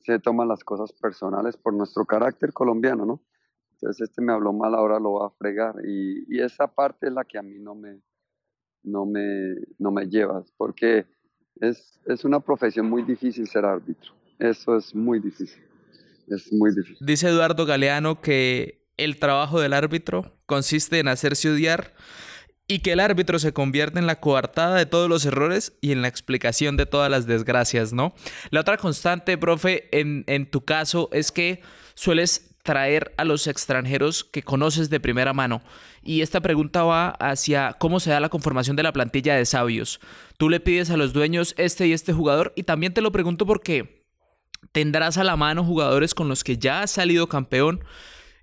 se 0.00 0.18
toman 0.20 0.48
las 0.48 0.62
cosas 0.62 0.92
personales 0.92 1.56
por 1.56 1.74
nuestro 1.74 2.04
carácter 2.04 2.52
colombiano, 2.52 3.04
¿no? 3.04 3.20
Entonces 3.72 4.08
este 4.08 4.22
me 4.22 4.32
habló 4.32 4.52
mal, 4.52 4.74
ahora 4.74 4.98
lo 4.98 5.14
va 5.14 5.26
a 5.26 5.30
fregar. 5.30 5.74
Y, 5.84 6.40
esa 6.40 6.68
parte 6.68 7.08
es 7.08 7.12
la 7.12 7.24
que 7.24 7.38
a 7.38 7.42
mí 7.42 7.58
no 7.58 7.74
me, 7.74 8.00
no 8.82 9.06
me, 9.06 9.54
no 9.78 9.90
me 9.90 10.06
lleva, 10.08 10.44
porque 10.56 11.06
es, 11.60 12.00
es 12.06 12.24
una 12.24 12.40
profesión 12.40 12.88
muy 12.88 13.02
difícil 13.02 13.48
ser 13.48 13.64
árbitro. 13.64 14.12
Eso 14.38 14.76
es 14.76 14.94
muy 14.94 15.20
difícil. 15.20 15.62
Es 16.28 16.52
muy 16.52 16.74
difícil. 16.74 17.06
Dice 17.06 17.28
Eduardo 17.28 17.66
Galeano 17.66 18.20
que 18.20 18.86
el 18.96 19.18
trabajo 19.18 19.60
del 19.60 19.72
árbitro 19.72 20.36
consiste 20.46 20.98
en 20.98 21.08
hacerse 21.08 21.50
odiar 21.50 21.94
y 22.66 22.80
que 22.80 22.92
el 22.92 23.00
árbitro 23.00 23.38
se 23.38 23.54
convierte 23.54 23.98
en 23.98 24.06
la 24.06 24.20
coartada 24.20 24.76
de 24.76 24.84
todos 24.84 25.08
los 25.08 25.24
errores 25.24 25.72
y 25.80 25.92
en 25.92 26.02
la 26.02 26.08
explicación 26.08 26.76
de 26.76 26.84
todas 26.84 27.10
las 27.10 27.26
desgracias, 27.26 27.94
¿no? 27.94 28.14
La 28.50 28.60
otra 28.60 28.76
constante, 28.76 29.38
profe, 29.38 29.88
en, 29.98 30.24
en 30.26 30.50
tu 30.50 30.64
caso 30.64 31.08
es 31.12 31.32
que 31.32 31.62
sueles 31.94 32.47
traer 32.68 33.14
a 33.16 33.24
los 33.24 33.46
extranjeros 33.46 34.24
que 34.24 34.42
conoces 34.42 34.90
de 34.90 35.00
primera 35.00 35.32
mano. 35.32 35.62
Y 36.02 36.20
esta 36.20 36.42
pregunta 36.42 36.82
va 36.82 37.08
hacia 37.12 37.72
cómo 37.78 37.98
se 37.98 38.10
da 38.10 38.20
la 38.20 38.28
conformación 38.28 38.76
de 38.76 38.82
la 38.82 38.92
plantilla 38.92 39.34
de 39.36 39.46
sabios. 39.46 40.00
Tú 40.36 40.50
le 40.50 40.60
pides 40.60 40.90
a 40.90 40.98
los 40.98 41.14
dueños 41.14 41.54
este 41.56 41.86
y 41.86 41.94
este 41.94 42.12
jugador 42.12 42.52
y 42.56 42.64
también 42.64 42.92
te 42.92 43.00
lo 43.00 43.10
pregunto 43.10 43.46
porque 43.46 44.04
tendrás 44.72 45.16
a 45.16 45.24
la 45.24 45.34
mano 45.34 45.64
jugadores 45.64 46.14
con 46.14 46.28
los 46.28 46.44
que 46.44 46.58
ya 46.58 46.82
has 46.82 46.90
salido 46.90 47.26
campeón 47.26 47.82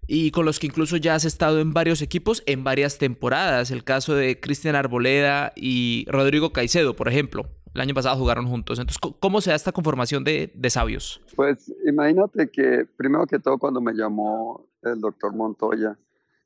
y 0.08 0.32
con 0.32 0.44
los 0.44 0.58
que 0.58 0.66
incluso 0.66 0.98
ya 0.98 1.14
has 1.14 1.26
estado 1.26 1.60
en 1.60 1.72
varios 1.72 2.02
equipos 2.02 2.42
en 2.48 2.64
varias 2.64 2.98
temporadas. 2.98 3.70
El 3.70 3.84
caso 3.84 4.16
de 4.16 4.40
Cristian 4.40 4.76
Arboleda 4.76 5.54
y 5.56 6.06
Rodrigo 6.08 6.52
Caicedo, 6.52 6.96
por 6.96 7.10
ejemplo. 7.10 7.48
El 7.76 7.82
año 7.82 7.94
pasado 7.94 8.16
jugaron 8.16 8.48
juntos. 8.48 8.80
Entonces, 8.80 9.02
¿cómo 9.20 9.42
se 9.42 9.50
da 9.50 9.58
esta 9.58 9.74
conformación 9.74 10.24
de, 10.24 10.50
sabios? 10.70 11.22
Pues 11.36 11.76
imagínate 11.86 12.50
que, 12.50 12.88
primero 12.96 13.28
que 13.28 13.38
todo, 13.38 13.58
cuando 13.58 13.82
me 13.82 13.92
llamó 13.94 14.70
el 14.82 15.02
doctor 15.02 15.36
Montoya 15.36 15.98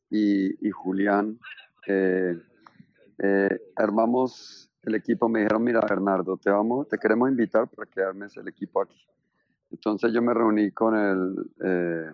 y, 0.10 0.72
Julián, 0.72 1.38
eh, 1.86 2.36
eh, 3.20 3.62
armamos 3.76 4.72
el 4.82 4.96
equipo. 4.96 5.30
Me 5.30 5.42
dijeron, 5.42 5.64
mira, 5.64 5.82
Bernardo, 5.88 6.36
te, 6.36 6.50
vamos, 6.50 6.88
te 6.88 6.98
queremos 6.98 7.30
invitar 7.30 7.68
para 7.68 7.88
que 7.88 8.02
armes 8.02 8.36
el 8.36 8.48
equipo 8.48 8.82
aquí. 8.82 9.00
Entonces 9.70 10.12
yo 10.12 10.24
me 10.24 10.34
reuní 10.34 10.72
con 10.72 10.96
el, 10.96 11.52
eh, 11.64 12.12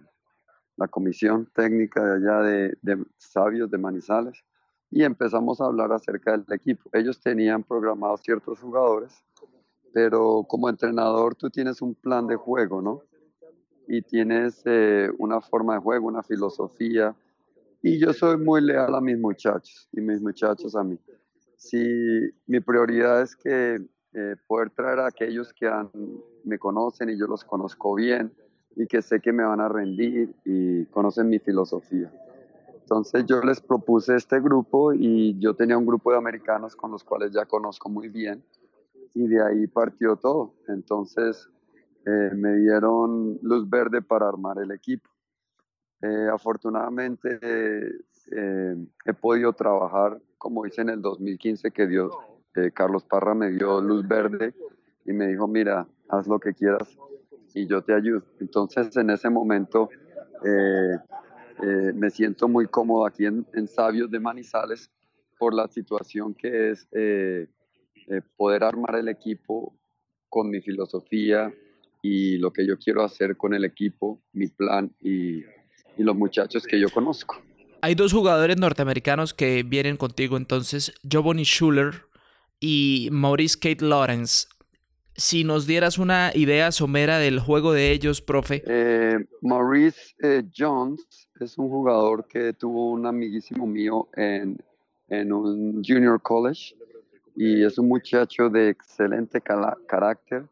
la 0.76 0.90
comisión 0.90 1.50
técnica 1.56 2.04
de 2.04 2.16
allá 2.16 2.42
de, 2.42 2.78
de 2.82 3.06
sabios 3.18 3.72
de 3.72 3.78
Manizales 3.78 4.44
y 4.92 5.04
empezamos 5.04 5.60
a 5.62 5.66
hablar 5.66 5.92
acerca 5.92 6.32
del 6.32 6.46
equipo. 6.52 6.90
Ellos 6.94 7.20
tenían 7.20 7.64
programados 7.64 8.22
ciertos 8.22 8.60
jugadores, 8.60 9.14
pero 9.94 10.46
como 10.48 10.70
entrenador 10.70 11.36
tú 11.36 11.50
tienes 11.50 11.82
un 11.82 11.96
plan 11.96 12.28
de 12.28 12.36
juego, 12.36 12.82
¿no? 12.82 13.02
Y 13.88 14.02
tienes 14.02 14.62
eh, 14.66 15.10
una 15.20 15.42
forma 15.42 15.76
de 15.76 15.80
juego, 15.80 16.08
una 16.08 16.24
filosofía. 16.24 17.16
Y 17.82 18.00
yo 18.00 18.14
soy 18.14 18.38
muy 18.38 18.62
leal 18.62 18.96
a 18.96 19.02
mis 19.02 19.20
muchachos 19.20 19.88
y 19.92 20.02
mis 20.02 20.22
muchachos 20.22 20.76
a 20.76 20.84
mí. 20.84 20.98
Si 21.58 21.78
mi 22.48 22.60
prioridad 22.60 23.22
es 23.22 23.36
que 23.36 23.78
eh, 24.14 24.36
poder 24.48 24.70
traer 24.70 25.00
a 25.00 25.08
aquellos 25.08 25.54
que 25.54 25.70
me 26.44 26.58
conocen 26.58 27.10
y 27.10 27.20
yo 27.20 27.28
los 27.28 27.44
conozco 27.44 27.96
bien 27.96 28.34
y 28.76 28.88
que 28.88 29.02
sé 29.02 29.20
que 29.20 29.32
me 29.32 29.44
van 29.44 29.60
a 29.60 29.70
rendir 29.70 30.34
y 30.46 30.86
conocen 30.86 31.30
mi 31.30 31.40
filosofía. 31.40 32.12
Entonces 32.86 33.26
yo 33.26 33.42
les 33.42 33.60
propuse 33.62 34.16
este 34.16 34.40
grupo 34.40 34.94
y 34.94 35.40
yo 35.40 35.56
tenía 35.56 35.76
un 35.76 35.88
grupo 35.88 36.12
de 36.12 36.20
americanos 36.20 36.76
con 36.76 36.92
los 36.92 37.04
cuales 37.04 37.32
ya 37.32 37.48
conozco 37.48 37.90
muy 37.90 38.10
bien 38.10 38.44
y 39.16 39.28
de 39.28 39.42
ahí 39.42 39.66
partió 39.66 40.18
todo. 40.18 40.54
Entonces 40.68 41.50
eh, 42.06 42.30
me 42.36 42.58
dieron 42.58 43.40
luz 43.42 43.68
verde 43.68 44.04
para 44.04 44.30
armar 44.30 44.60
el 44.60 44.70
equipo. 44.70 45.10
Eh, 46.00 46.28
afortunadamente 46.32 47.40
eh, 47.42 48.76
he 49.04 49.14
podido 49.16 49.52
trabajar, 49.54 50.22
como 50.38 50.68
hice 50.68 50.82
en 50.82 50.90
el 50.90 51.02
2015, 51.02 51.72
que 51.72 51.88
Dios, 51.88 52.16
Carlos 52.76 53.04
Parra 53.04 53.34
me 53.34 53.50
dio 53.50 53.82
luz 53.82 54.08
verde 54.08 54.54
y 55.06 55.12
me 55.12 55.26
dijo, 55.26 55.48
mira, 55.48 55.88
haz 56.08 56.28
lo 56.28 56.40
que 56.40 56.54
quieras 56.54 56.96
y 57.56 57.66
yo 57.66 57.82
te 57.82 57.96
ayudo. 57.96 58.22
Entonces 58.40 58.96
en 58.96 59.10
ese 59.10 59.32
momento 59.32 59.90
eh, 61.64 61.94
me 61.94 62.10
siento 62.10 62.48
muy 62.48 62.68
cómodo 62.68 63.06
aquí 63.06 63.26
en, 63.26 63.68
Sabios 63.68 64.10
de 64.12 64.20
Manizales 64.20 64.92
por 65.38 65.54
la 65.54 65.68
situación 65.68 66.34
que 66.34 66.72
es 66.72 66.88
eh, 66.92 67.48
eh, 68.08 68.22
poder 68.36 68.64
armar 68.64 68.96
el 68.96 69.08
equipo 69.08 69.78
con 70.30 70.50
mi 70.50 70.62
filosofía 70.62 71.54
y 72.02 72.38
lo 72.38 72.52
que 72.52 72.68
yo 72.68 72.78
quiero 72.78 73.04
hacer 73.04 73.38
con 73.38 73.54
el 73.54 73.66
equipo, 73.66 74.22
mi 74.34 74.48
plan 74.48 74.92
y, 75.02 75.40
y 75.98 76.04
los 76.04 76.16
muchachos 76.16 76.66
que 76.68 76.80
yo 76.80 76.90
conozco. 76.90 77.42
Hay 77.82 77.96
dos 77.96 78.14
jugadores 78.14 78.58
norteamericanos 78.58 79.34
que 79.34 79.64
vienen 79.64 79.98
contigo 79.98 80.38
entonces, 80.38 80.94
Giovanni 81.04 81.44
Schuller 81.44 82.04
y 82.60 83.10
Maurice 83.12 83.58
Kate 83.60 83.84
Lawrence 83.86 84.48
si 85.18 85.44
nos 85.44 85.66
dieras 85.66 85.98
una 85.98 86.32
idea 86.34 86.72
somera 86.72 87.20
del 87.20 87.40
juego 87.40 87.74
de 87.74 87.92
ellos, 87.92 88.22
profe. 88.22 88.64
Eh, 88.68 89.18
Maurice 89.42 90.14
eh, 90.22 90.44
Jones 90.56 91.25
es 91.40 91.58
un 91.58 91.70
jugador 91.70 92.28
que 92.28 92.54
tuvo 92.54 92.92
un 92.92 93.06
amiguísimo 93.06 93.68
mío 93.68 94.08
en, 94.14 94.58
en 95.10 95.34
un 95.34 95.84
junior 95.84 96.22
college 96.22 96.76
y 97.36 97.64
es 97.64 97.78
un 97.78 97.90
muchacho 97.90 98.50
de 98.50 98.70
excelente 98.70 99.42
carácter, 99.42 100.48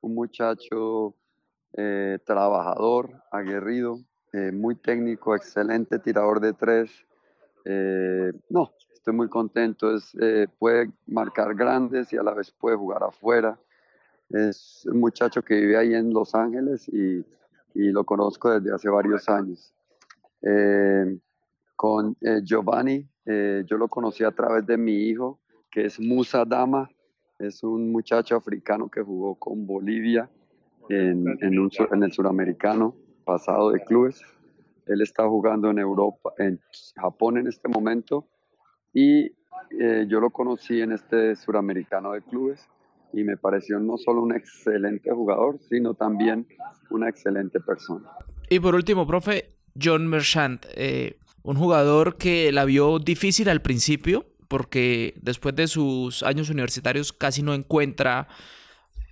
un 0.00 0.14
muchacho 0.14 1.14
eh, 1.72 2.18
trabajador, 2.24 3.10
aguerrido, 3.32 3.98
eh, 4.32 4.52
muy 4.52 4.76
técnico, 4.76 5.34
excelente 5.34 5.98
tirador 5.98 6.40
de 6.40 6.52
tres. 6.52 6.90
Eh, 7.64 8.32
no, 8.48 8.72
estoy 8.92 9.14
muy 9.14 9.28
contento, 9.28 9.94
es, 9.94 10.16
puede 10.58 10.92
marcar 11.06 11.54
grandes 11.56 12.12
y 12.12 12.16
a 12.16 12.22
la 12.22 12.34
vez 12.34 12.52
puede 12.52 12.76
jugar 12.76 13.02
afuera. 13.02 13.58
Es 14.30 14.86
un 14.86 15.00
muchacho 15.00 15.42
que 15.42 15.54
vive 15.54 15.76
ahí 15.76 15.94
en 15.94 16.12
Los 16.12 16.34
Ángeles 16.36 16.88
y, 16.88 17.24
y 17.74 17.90
lo 17.90 18.04
conozco 18.04 18.50
desde 18.50 18.72
hace 18.72 18.88
varios 18.88 19.28
años. 19.28 19.74
Con 21.76 22.16
Giovanni, 22.42 23.08
yo 23.24 23.76
lo 23.76 23.88
conocí 23.88 24.24
a 24.24 24.30
través 24.30 24.66
de 24.66 24.76
mi 24.76 24.92
hijo, 24.92 25.40
que 25.70 25.86
es 25.86 26.00
Musa 26.00 26.44
Dama, 26.44 26.90
es 27.38 27.62
un 27.62 27.92
muchacho 27.92 28.36
africano 28.36 28.88
que 28.88 29.00
jugó 29.02 29.36
con 29.36 29.66
Bolivia 29.66 30.28
en, 30.88 31.24
en, 31.40 32.02
el 32.02 32.12
suramericano 32.12 32.96
pasado 33.24 33.70
de 33.70 33.80
clubes. 33.80 34.22
Él 34.86 35.02
está 35.02 35.28
jugando 35.28 35.70
en 35.70 35.78
Europa, 35.78 36.32
en 36.38 36.60
Japón 36.96 37.38
en 37.38 37.46
este 37.46 37.68
momento 37.68 38.26
y 38.92 39.26
eh, 39.78 40.06
yo 40.08 40.20
lo 40.20 40.30
conocí 40.30 40.80
en 40.80 40.92
este 40.92 41.36
suramericano 41.36 42.12
de 42.12 42.22
clubes 42.22 42.66
y 43.12 43.22
me 43.22 43.36
pareció 43.36 43.78
no 43.78 43.96
solo 43.98 44.22
un 44.22 44.34
excelente 44.34 45.10
jugador, 45.10 45.58
sino 45.60 45.94
también 45.94 46.46
una 46.90 47.08
excelente 47.08 47.60
persona. 47.60 48.10
Y 48.50 48.60
por 48.60 48.74
último, 48.74 49.06
profe, 49.06 49.57
John 49.80 50.06
Merchant, 50.06 50.64
eh, 50.74 51.18
un 51.42 51.56
jugador 51.56 52.16
que 52.16 52.52
la 52.52 52.64
vio 52.64 52.98
difícil 52.98 53.48
al 53.48 53.62
principio, 53.62 54.26
porque 54.48 55.14
después 55.20 55.54
de 55.54 55.66
sus 55.66 56.22
años 56.22 56.50
universitarios 56.50 57.12
casi 57.12 57.42
no 57.42 57.54
encuentra 57.54 58.28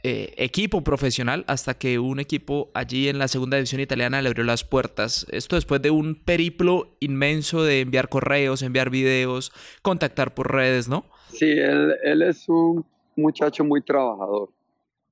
eh, 0.03 0.35
equipo 0.37 0.85
profesional 0.85 1.45
hasta 1.49 1.75
que 1.75 1.99
un 1.99 2.21
equipo 2.21 2.71
allí 2.75 3.09
en 3.09 3.19
la 3.19 3.29
segunda 3.29 3.57
división 3.57 3.81
italiana 3.81 4.23
le 4.23 4.29
abrió 4.29 4.45
las 4.45 4.65
puertas. 4.65 5.27
Esto 5.31 5.57
después 5.57 5.83
de 5.83 5.91
un 5.91 6.15
periplo 6.15 6.97
inmenso 7.01 7.65
de 7.65 7.81
enviar 7.81 8.09
correos, 8.09 8.63
enviar 8.63 8.91
videos, 8.91 9.53
contactar 9.83 10.35
por 10.35 10.53
redes, 10.53 10.89
¿no? 10.89 11.05
Sí, 11.33 11.51
él, 11.51 11.95
él 12.03 12.23
es 12.23 12.49
un 12.49 12.85
muchacho 13.17 13.65
muy 13.65 13.83
trabajador. 13.83 14.51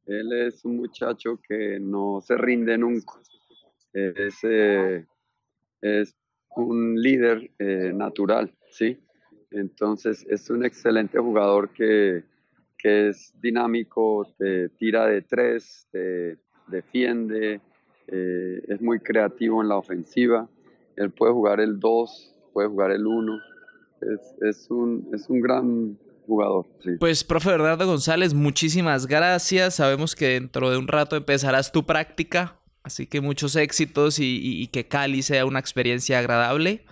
Él 0.06 0.32
es 0.32 0.64
un 0.64 0.76
muchacho 0.76 1.40
que 1.48 1.78
no 1.80 2.20
se 2.20 2.36
rinde 2.36 2.76
nunca. 2.78 3.14
Es, 3.92 4.38
eh, 4.42 5.06
es 5.84 6.16
un 6.56 7.00
líder 7.00 7.50
eh, 7.58 7.92
natural, 7.94 8.50
¿sí? 8.70 8.98
Entonces 9.50 10.26
es 10.28 10.48
un 10.48 10.64
excelente 10.64 11.18
jugador 11.18 11.70
que, 11.72 12.24
es 12.82 13.32
dinámico, 13.40 14.26
te 14.36 14.68
tira 14.68 15.06
de 15.06 15.22
tres, 15.22 15.88
te 15.90 16.36
defiende, 16.66 17.62
eh, 18.08 18.62
es 18.68 18.82
muy 18.82 18.98
creativo 19.00 19.62
en 19.62 19.68
la 19.68 19.76
ofensiva. 19.76 20.46
Él 20.96 21.10
puede 21.10 21.32
jugar 21.32 21.60
el 21.60 21.80
2, 21.80 22.34
puede 22.52 22.68
jugar 22.68 22.90
el 22.90 23.06
1. 23.06 23.38
Es, 24.42 24.66
un, 24.68 25.08
es 25.14 25.30
un 25.30 25.40
gran 25.40 25.98
jugador. 26.26 26.66
Pues, 27.00 27.24
profe 27.24 27.48
Bernardo 27.52 27.86
González, 27.86 28.34
muchísimas 28.34 29.06
gracias. 29.06 29.76
Sabemos 29.76 30.14
que 30.14 30.34
dentro 30.34 30.70
de 30.70 30.76
un 30.76 30.86
rato 30.86 31.16
empezarás 31.16 31.72
tu 31.72 31.86
práctica, 31.86 32.60
así 32.84 33.06
que 33.06 33.20
muchos 33.20 33.56
éxitos 33.56 34.18
y, 34.20 34.68
que 34.68 34.86
Cali 34.86 35.22
sea 35.22 35.46
una 35.46 35.58
experiencia 35.58 36.18
agradable. 36.18 36.84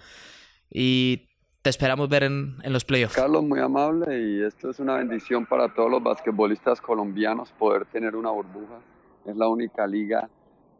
Y 0.71 1.29
te 1.61 1.71
esperamos 1.71 2.09
ver 2.09 2.25
en, 2.25 2.57
los 2.65 2.85
playoffs. 2.85 3.15
Carlos, 3.15 3.45
muy 3.45 3.61
amable 3.61 4.21
y 4.21 4.43
esto 4.43 4.71
es 4.71 4.81
una 4.81 4.97
bendición 4.97 5.47
para 5.47 5.73
todos 5.73 5.91
los 5.91 6.03
basquetbolistas 6.03 6.81
colombianos 6.81 7.53
poder 7.53 7.85
tener 7.85 8.17
una 8.17 8.31
burbuja. 8.31 8.81
Es 9.27 9.37
la 9.37 9.47
única 9.49 9.87
liga 9.87 10.29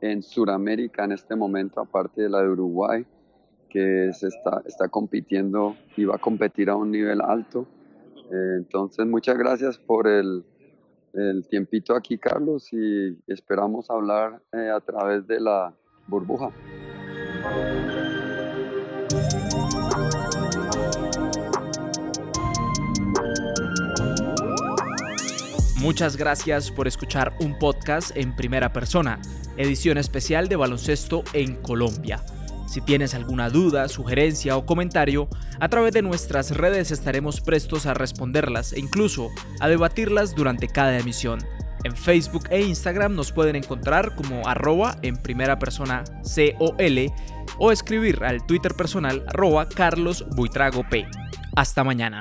en 0.01 0.23
Sudamérica 0.23 1.05
en 1.05 1.13
este 1.13 1.37
momento, 1.37 1.81
aparte 1.81 2.23
de 2.23 2.29
la 2.29 2.43
de 2.43 2.49
Uruguay, 2.49 3.07
que 3.69 4.11
se 4.13 4.27
está, 4.27 4.63
está 4.67 4.89
compitiendo 4.89 5.77
y 5.97 6.05
va 6.05 6.17
a 6.17 6.19
competir 6.19 6.71
a 6.71 6.75
un 6.75 6.91
nivel 6.91 7.21
alto. 7.21 7.69
Eh, 8.33 8.57
entonces, 8.57 9.07
muchas 9.07 9.39
gracias 9.39 9.79
por 9.79 10.09
el, 10.09 10.45
el, 11.13 11.47
tiempito 11.49 11.95
aquí, 11.95 12.19
Carlos, 12.19 12.73
y 12.73 13.19
esperamos 13.27 13.91
hablar 13.91 14.41
eh, 14.53 14.71
a 14.71 14.81
través 14.81 15.27
de 15.27 15.41
la 15.41 15.75
burbuja. 16.07 16.51
Muchas 25.81 26.17
gracias 26.17 26.71
por 26.71 26.87
escuchar 26.87 27.35
un 27.41 27.59
podcast 27.59 28.17
en 28.17 28.37
primera 28.37 28.73
persona, 28.73 29.21
edición 29.57 29.99
especial 29.99 30.49
de 30.49 30.55
baloncesto 30.55 31.25
en 31.33 31.57
Colombia. 31.61 32.23
Si 32.73 32.81
tienes 32.81 33.13
alguna 33.13 33.51
duda, 33.51 33.87
sugerencia 33.87 34.57
o 34.57 34.65
comentario, 34.65 35.29
a 35.61 35.69
través 35.69 35.93
de 35.93 36.01
nuestras 36.01 36.53
redes 36.57 36.91
estaremos 36.91 37.43
prestos 37.43 37.85
a 37.85 37.93
responderlas 37.93 38.73
e 38.73 38.81
incluso 38.81 39.29
a 39.61 39.69
debatirlas 39.69 40.35
durante 40.35 40.69
cada 40.69 40.99
emisión. 40.99 41.41
En 41.85 41.95
Facebook 41.95 42.45
e 42.49 42.63
Instagram 42.63 43.15
nos 43.15 43.31
pueden 43.31 43.57
encontrar 43.57 44.17
como 44.17 44.49
arroba 44.49 44.97
en 45.03 45.19
primera 45.19 45.59
persona 45.59 46.03
COL 46.23 47.13
o 47.59 47.73
escribir 47.73 48.25
al 48.25 48.47
Twitter 48.47 48.73
personal 48.73 49.23
arroba 49.29 49.69
Carlos 49.69 50.25
Buitrago 50.35 50.83
P. 50.89 51.07
Hasta 51.55 51.85
mañana. 51.85 52.21